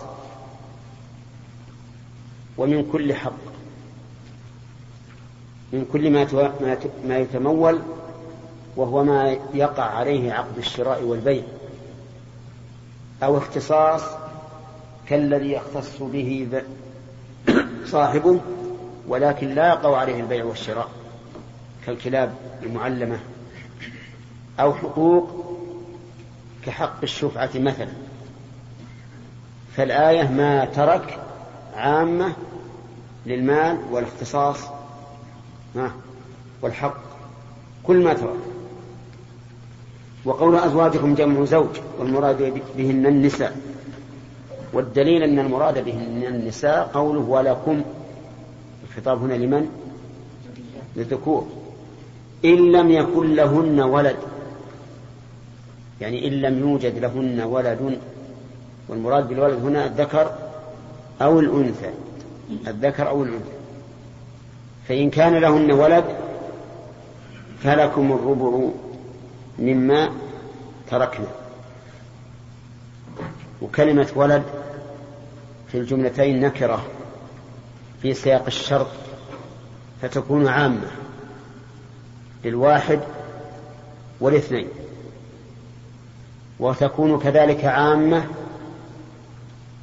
ومن 2.57 2.89
كل 2.91 3.13
حق 3.13 3.49
من 5.73 5.85
كل 5.93 6.11
ما 6.11 6.27
ما 7.07 7.17
يتمول 7.17 7.81
وهو 8.75 9.03
ما 9.03 9.37
يقع 9.53 9.83
عليه 9.83 10.33
عقد 10.33 10.57
الشراء 10.57 11.03
والبيع. 11.03 11.43
أو 13.23 13.37
اختصاص 13.37 14.01
كالذي 15.07 15.51
يختص 15.51 16.01
به 16.01 16.61
صاحبه 17.85 18.39
ولكن 19.07 19.47
لا 19.55 19.67
يقع 19.67 19.97
عليه 19.97 20.19
البيع 20.19 20.45
والشراء 20.45 20.89
كالكلاب 21.85 22.35
المعلمة. 22.63 23.19
أو 24.59 24.73
حقوق 24.73 25.55
كحق 26.65 26.97
الشفعة 27.03 27.49
مثلا. 27.55 28.08
فالآية 29.75 30.23
ما 30.23 30.65
ترك 30.65 31.19
عامة 31.75 32.33
للمال 33.25 33.77
والاختصاص 33.91 34.57
والحق 36.61 36.97
كل 37.83 38.03
ما 38.03 38.13
ترك. 38.13 38.39
وقول 40.25 40.55
أزواجكم 40.55 41.15
جمع 41.15 41.45
زوج 41.45 41.79
والمراد 41.99 42.61
بهن 42.77 43.05
النساء. 43.05 43.57
والدليل 44.73 45.23
أن 45.23 45.39
المراد 45.39 45.85
بهن 45.85 46.23
النساء 46.27 46.91
قوله 46.93 47.19
ولكم 47.19 47.81
الخطاب 48.89 49.23
هنا 49.23 49.33
لمن؟ 49.33 49.69
للذكور. 50.95 51.47
إن 52.45 52.71
لم 52.71 52.91
يكن 52.91 53.35
لهن 53.35 53.79
ولد 53.79 54.15
يعني 56.01 56.27
إن 56.27 56.33
لم 56.33 56.59
يوجد 56.59 56.97
لهن 56.97 57.41
ولد 57.41 57.99
والمراد 58.89 59.27
بالولد 59.27 59.65
هنا 59.65 59.85
الذكر 59.85 60.35
أو 61.21 61.39
الأنثى. 61.39 61.89
الذكر 62.67 63.07
أو 63.09 63.23
الأنثى. 63.23 63.59
فإن 64.87 65.09
كان 65.09 65.35
لهن 65.35 65.71
ولد 65.71 66.05
فلكم 67.63 68.11
الربع 68.11 68.69
مما 69.59 70.09
تركنا. 70.91 71.27
وكلمة 73.61 74.07
ولد 74.15 74.43
في 75.71 75.77
الجملتين 75.77 76.41
نكرة 76.41 76.85
في 78.01 78.13
سياق 78.13 78.45
الشرط 78.47 78.87
فتكون 80.01 80.47
عامة 80.47 80.87
للواحد 82.45 82.99
والاثنين 84.21 84.67
وتكون 86.59 87.19
كذلك 87.19 87.65
عامة 87.65 88.27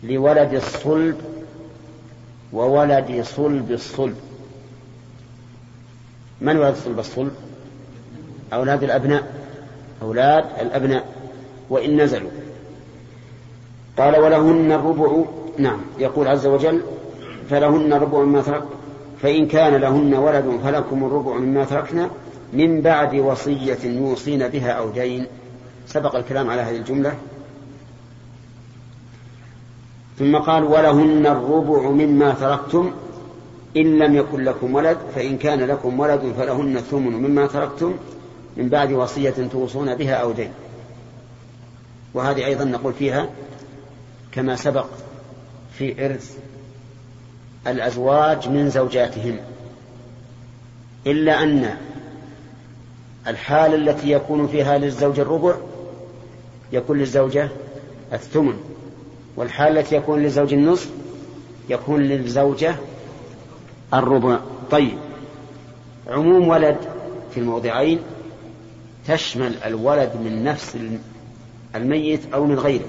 لولد 0.02 0.54
الصلب 0.54 1.16
وولد 2.52 3.22
صلب 3.24 3.70
الصلب. 3.70 4.16
من 6.40 6.56
ولد 6.56 6.74
صلب 6.74 6.98
الصلب؟ 6.98 7.32
أولاد 8.52 8.82
الأبناء. 8.82 9.34
أولاد 10.02 10.44
الأبناء. 10.60 11.14
وإن 11.70 12.00
نزلوا. 12.00 12.30
قال 13.98 14.16
ولهن 14.16 14.72
الربع 14.72 15.24
نعم 15.58 15.80
يقول 15.98 16.28
عز 16.28 16.46
وجل 16.46 16.80
فلهن 17.50 17.92
الربع 17.92 18.18
مما 18.18 18.42
ترك 18.42 18.62
فإن 19.22 19.46
كان 19.46 19.74
لهن 19.74 20.14
ولد 20.14 20.60
فلكم 20.64 21.04
الربع 21.04 21.34
مما 21.34 21.64
تركنا 21.64 22.10
من 22.52 22.80
بعد 22.80 23.14
وصية 23.14 23.78
يوصين 23.84 24.48
بها 24.48 24.70
أو 24.70 24.90
دين. 24.90 25.26
سبق 25.86 26.16
الكلام 26.16 26.50
على 26.50 26.62
هذه 26.62 26.76
الجملة. 26.76 27.14
ثم 30.18 30.36
قال 30.36 30.64
ولهن 30.64 31.26
الربع 31.26 31.90
مما 31.90 32.34
تركتم 32.34 32.92
إن 33.76 33.98
لم 33.98 34.16
يكن 34.16 34.44
لكم 34.44 34.74
ولد 34.74 34.98
فإن 35.14 35.38
كان 35.38 35.60
لكم 35.60 36.00
ولد 36.00 36.34
فلهن 36.38 36.76
الثمن 36.76 37.12
مما 37.12 37.46
تركتم 37.46 37.94
من 38.56 38.68
بعد 38.68 38.92
وصية 38.92 39.34
توصون 39.52 39.94
بها 39.94 40.14
أو 40.14 40.32
دين. 40.32 40.50
وهذه 42.14 42.46
أيضا 42.46 42.64
نقول 42.64 42.92
فيها 42.92 43.28
كما 44.32 44.56
سبق 44.56 44.86
في 45.78 46.04
إرث 46.06 46.38
الأزواج 47.66 48.48
من 48.48 48.70
زوجاتهم. 48.70 49.36
إلا 51.06 51.42
أن 51.42 51.76
الحال 53.26 53.88
التي 53.88 54.10
يكون 54.10 54.46
فيها 54.46 54.78
للزوج 54.78 55.20
الربع 55.20 55.54
يكون 56.72 56.98
للزوجة 56.98 57.48
الثمن. 58.12 58.56
والحال 59.36 59.78
التي 59.78 59.96
يكون 59.96 60.22
للزوج 60.22 60.54
النصف 60.54 60.90
يكون 61.68 62.00
للزوجة 62.00 62.76
الربع. 63.94 64.38
طيب. 64.70 64.98
عموم 66.08 66.48
ولد 66.48 66.76
في 67.30 67.40
الموضعين 67.40 68.00
تشمل 69.08 69.54
الولد 69.64 70.12
من 70.24 70.44
نفس 70.44 70.76
الميت 71.74 72.20
أو 72.34 72.44
من 72.44 72.58
غيره. 72.58 72.88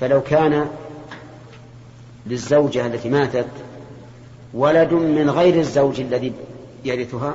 فلو 0.00 0.20
كان 0.20 0.68
للزوجة 2.26 2.86
التي 2.86 3.08
ماتت 3.08 3.48
ولد 4.54 4.92
من 4.92 5.30
غير 5.30 5.60
الزوج 5.60 6.00
الذي 6.00 6.32
يرثها 6.84 7.34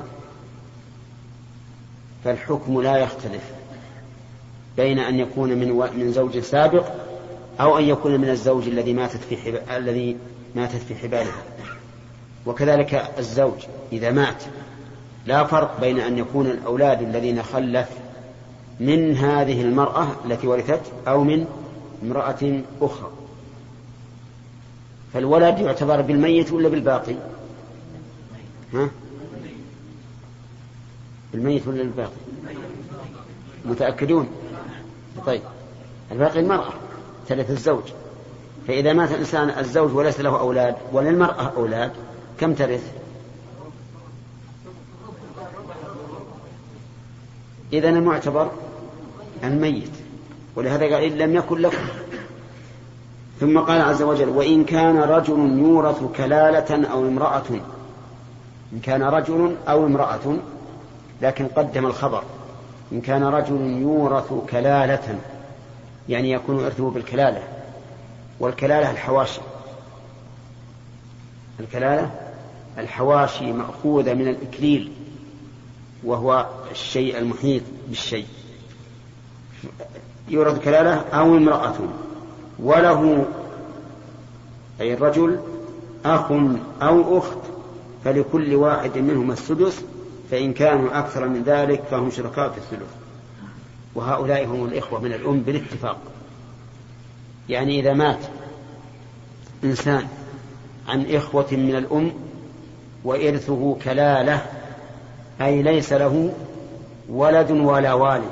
فالحكم 2.23 2.81
لا 2.81 2.97
يختلف. 2.97 3.60
بين 4.77 4.99
أن 4.99 5.19
يكون 5.19 5.49
من 5.49 5.71
و... 5.71 5.87
من 5.97 6.11
زوج 6.11 6.39
سابق 6.39 6.85
أو 7.59 7.77
أن 7.77 7.83
يكون 7.83 8.21
من 8.21 8.29
الزوج 8.29 8.67
الذي 8.67 8.93
ماتت 8.93 9.19
في 9.29 9.37
حب... 9.37 9.59
الذي 9.77 10.17
ماتت 10.55 10.75
في 10.75 10.95
حبالها 10.95 11.43
وكذلك 12.45 13.11
الزوج 13.17 13.65
إذا 13.91 14.11
مات. 14.11 14.43
لا 15.25 15.43
فرق 15.43 15.81
بين 15.81 15.99
أن 15.99 16.17
يكون 16.17 16.47
الأولاد 16.47 17.01
الذين 17.01 17.43
خلف 17.43 17.89
من 18.79 19.17
هذه 19.17 19.61
المرأة 19.61 20.07
التي 20.25 20.47
ورثت 20.47 20.81
أو 21.07 21.23
من 21.23 21.45
امرأة 22.03 22.61
أخرى. 22.81 23.11
فالولد 25.13 25.59
يعتبر 25.59 26.01
بالميت 26.01 26.51
ولا 26.51 26.69
بالباقي؟ 26.69 27.15
ها؟ 28.73 28.89
بالميت 31.33 31.67
ولا 31.67 31.77
بالباقي؟ 31.77 32.11
متأكدون؟ 33.65 34.27
طيب. 35.25 35.41
الباقي 36.11 36.39
المرأة 36.39 36.73
تلف 37.27 37.49
الزوج. 37.49 37.83
فإذا 38.67 38.93
مات 38.93 39.11
الإنسان 39.11 39.49
الزوج 39.49 39.95
وليس 39.95 40.19
له 40.19 40.39
أولاد 40.39 40.75
وللمرأة 40.91 41.51
أولاد 41.57 41.91
كم 42.39 42.53
ترث؟ 42.53 42.91
إذا 47.73 47.89
المعتبر 47.89 48.51
الميت. 49.43 49.91
ولهذا 50.55 50.83
قال 50.83 51.03
إن 51.03 51.17
لم 51.17 51.35
يكن 51.35 51.57
لكم. 51.57 51.87
ثم 53.39 53.59
قال 53.59 53.81
عز 53.81 54.01
وجل 54.01 54.29
وإن 54.29 54.63
كان 54.63 54.97
رجل 54.97 55.59
يورث 55.59 56.03
كلالة 56.17 56.87
أو 56.87 57.07
امرأة. 57.07 57.61
إن 58.73 58.79
كان 58.79 59.03
رجل 59.03 59.55
أو 59.67 59.85
امرأة 59.85 60.37
لكن 61.21 61.47
قدم 61.47 61.85
الخبر. 61.85 62.23
إن 62.91 63.01
كان 63.01 63.23
رجل 63.23 63.61
يورث 63.61 64.33
كلالة 64.49 65.19
يعني 66.09 66.31
يكون 66.31 66.63
إرثه 66.63 66.89
بالكلالة 66.89 67.43
والكلالة 68.39 68.91
الحواشي. 68.91 69.41
الكلالة 71.59 72.11
الحواشي 72.77 73.51
مأخوذة 73.51 74.13
من 74.13 74.27
الإكليل 74.27 74.91
وهو 76.03 76.49
الشيء 76.71 77.17
المحيط 77.17 77.63
بالشيء. 77.87 78.25
يورث 80.29 80.63
كلالة 80.63 80.93
أو 80.93 81.37
امرأة 81.37 81.75
وله 82.59 83.25
أي 84.81 84.93
الرجل 84.93 85.39
أخ 86.05 86.31
أو 86.81 87.17
أخت 87.17 87.37
فلكل 88.05 88.55
واحد 88.55 88.97
منهما 88.97 89.33
السدس 89.33 89.81
فإن 90.31 90.53
كانوا 90.53 90.99
أكثر 90.99 91.27
من 91.27 91.43
ذلك 91.43 91.83
فهم 91.91 92.11
شركاء 92.11 92.49
في 92.49 92.57
الثلث. 92.57 92.89
وهؤلاء 93.95 94.45
هم 94.45 94.65
الإخوة 94.65 94.99
من 94.99 95.13
الأم 95.13 95.41
بالاتفاق. 95.41 95.97
يعني 97.49 97.79
إذا 97.79 97.93
مات 97.93 98.19
إنسان 99.63 100.07
عن 100.87 101.05
إخوة 101.11 101.47
من 101.51 101.75
الأم 101.75 102.11
وإرثه 103.03 103.77
كلالة 103.83 104.45
أي 105.41 105.61
ليس 105.61 105.93
له 105.93 106.33
ولد 107.09 107.51
ولا 107.51 107.93
والد. 107.93 108.31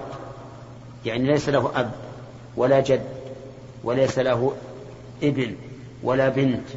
يعني 1.06 1.28
ليس 1.28 1.50
له 1.50 1.72
أب 1.76 1.92
ولا 2.58 2.80
جد 2.80 3.04
وليس 3.84 4.20
له 4.20 4.54
ابن 5.24 5.56
ولا 6.04 6.30
بنت 6.30 6.68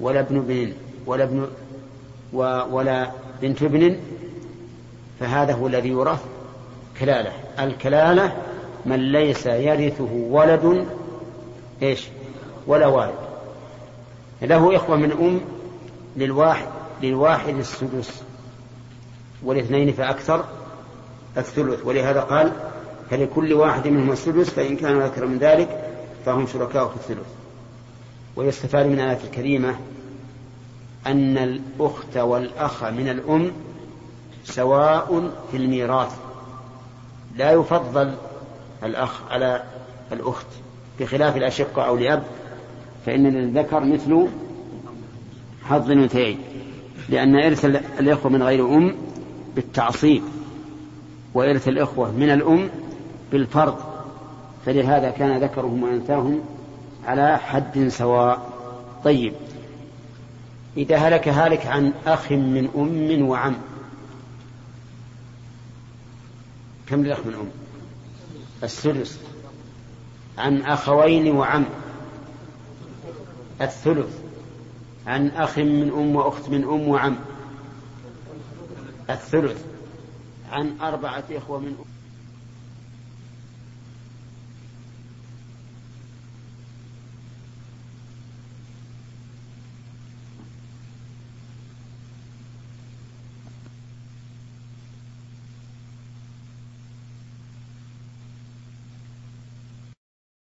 ولا 0.00 0.20
ابن 0.20 0.36
ابن 0.36 0.72
ولا 1.06 1.24
ابن 1.24 1.48
ولا 2.72 3.10
بنت 3.42 3.62
ابن 3.62 3.96
فهذا 5.20 5.54
هو 5.54 5.66
الذي 5.66 5.88
يورث 5.88 6.20
كلالة. 7.00 7.32
الكلالة 7.58 8.36
من 8.86 9.12
ليس 9.12 9.46
يرثه 9.46 10.12
ولد 10.12 10.86
إيش؟ 11.82 12.08
ولا 12.66 12.86
والد. 12.86 13.14
له 14.42 14.76
إخوة 14.76 14.96
من 14.96 15.12
أم 15.12 15.40
للواحد 16.16 16.66
للواحد 17.02 17.54
السدس 17.54 18.22
والاثنين 19.44 19.92
فأكثر 19.92 20.44
الثلث. 21.36 21.86
ولهذا 21.86 22.20
قال 22.20 22.52
فلكل 23.10 23.52
واحد 23.52 23.88
منهم 23.88 24.12
السدس 24.12 24.50
فإن 24.50 24.76
كانوا 24.76 25.06
أكثر 25.06 25.26
من 25.26 25.38
ذلك 25.38 25.84
فهم 26.24 26.46
شركاء 26.46 26.88
في 26.88 26.96
الثلث. 26.96 27.26
ويستفاد 28.36 28.86
من 28.86 29.00
الآية 29.00 29.18
الكريمة 29.24 29.74
أن 31.06 31.38
الأخت 31.38 32.16
والأخ 32.16 32.84
من 32.84 33.08
الأم 33.08 33.52
سواء 34.44 35.30
في 35.50 35.56
الميراث. 35.56 36.16
لا 37.36 37.52
يفضل 37.52 38.14
الأخ 38.82 39.20
على 39.30 39.62
الأخت 40.12 40.46
بخلاف 41.00 41.36
الأشقة 41.36 41.82
أو 41.82 41.96
لأب 41.96 42.22
فإن 43.06 43.26
للذكر 43.26 43.84
مثل 43.84 44.26
حظ 45.64 45.90
الأنثيين 45.90 46.38
لأن 47.08 47.36
إرث 47.36 47.64
الإخوة 48.00 48.32
من 48.32 48.42
غير 48.42 48.66
أم 48.66 48.94
بالتعصيب 49.56 50.22
وإرث 51.34 51.68
الإخوة 51.68 52.10
من 52.10 52.30
الأم 52.30 52.70
بالفرض 53.32 53.76
فلهذا 54.66 55.10
كان 55.10 55.42
ذكرهم 55.42 55.82
وأنثاهم 55.82 56.40
على 57.06 57.38
حد 57.38 57.88
سواء. 57.88 58.50
طيب 59.04 59.32
إذا 60.76 60.96
هلك 60.96 61.28
هالك 61.28 61.66
عن 61.66 61.92
أخ 62.06 62.32
من 62.32 62.68
أم 62.76 63.28
وعم 63.28 63.54
كم 66.90 67.02
للأخ 67.04 67.18
من 67.26 67.34
أم؟ 67.34 67.50
السدس 68.62 69.18
عن 70.38 70.62
أخوين 70.62 71.36
وعم. 71.36 71.64
الثلث. 73.60 74.18
عن 75.06 75.28
أخ 75.28 75.58
من 75.58 75.90
أم 75.96 76.16
وأخت 76.16 76.48
من 76.48 76.64
أم 76.64 76.88
وعم. 76.88 77.16
الثلث. 79.10 79.64
عن 80.50 80.76
أربعة 80.80 81.24
إخوة 81.30 81.58
من 81.58 81.74
أم 81.78 81.89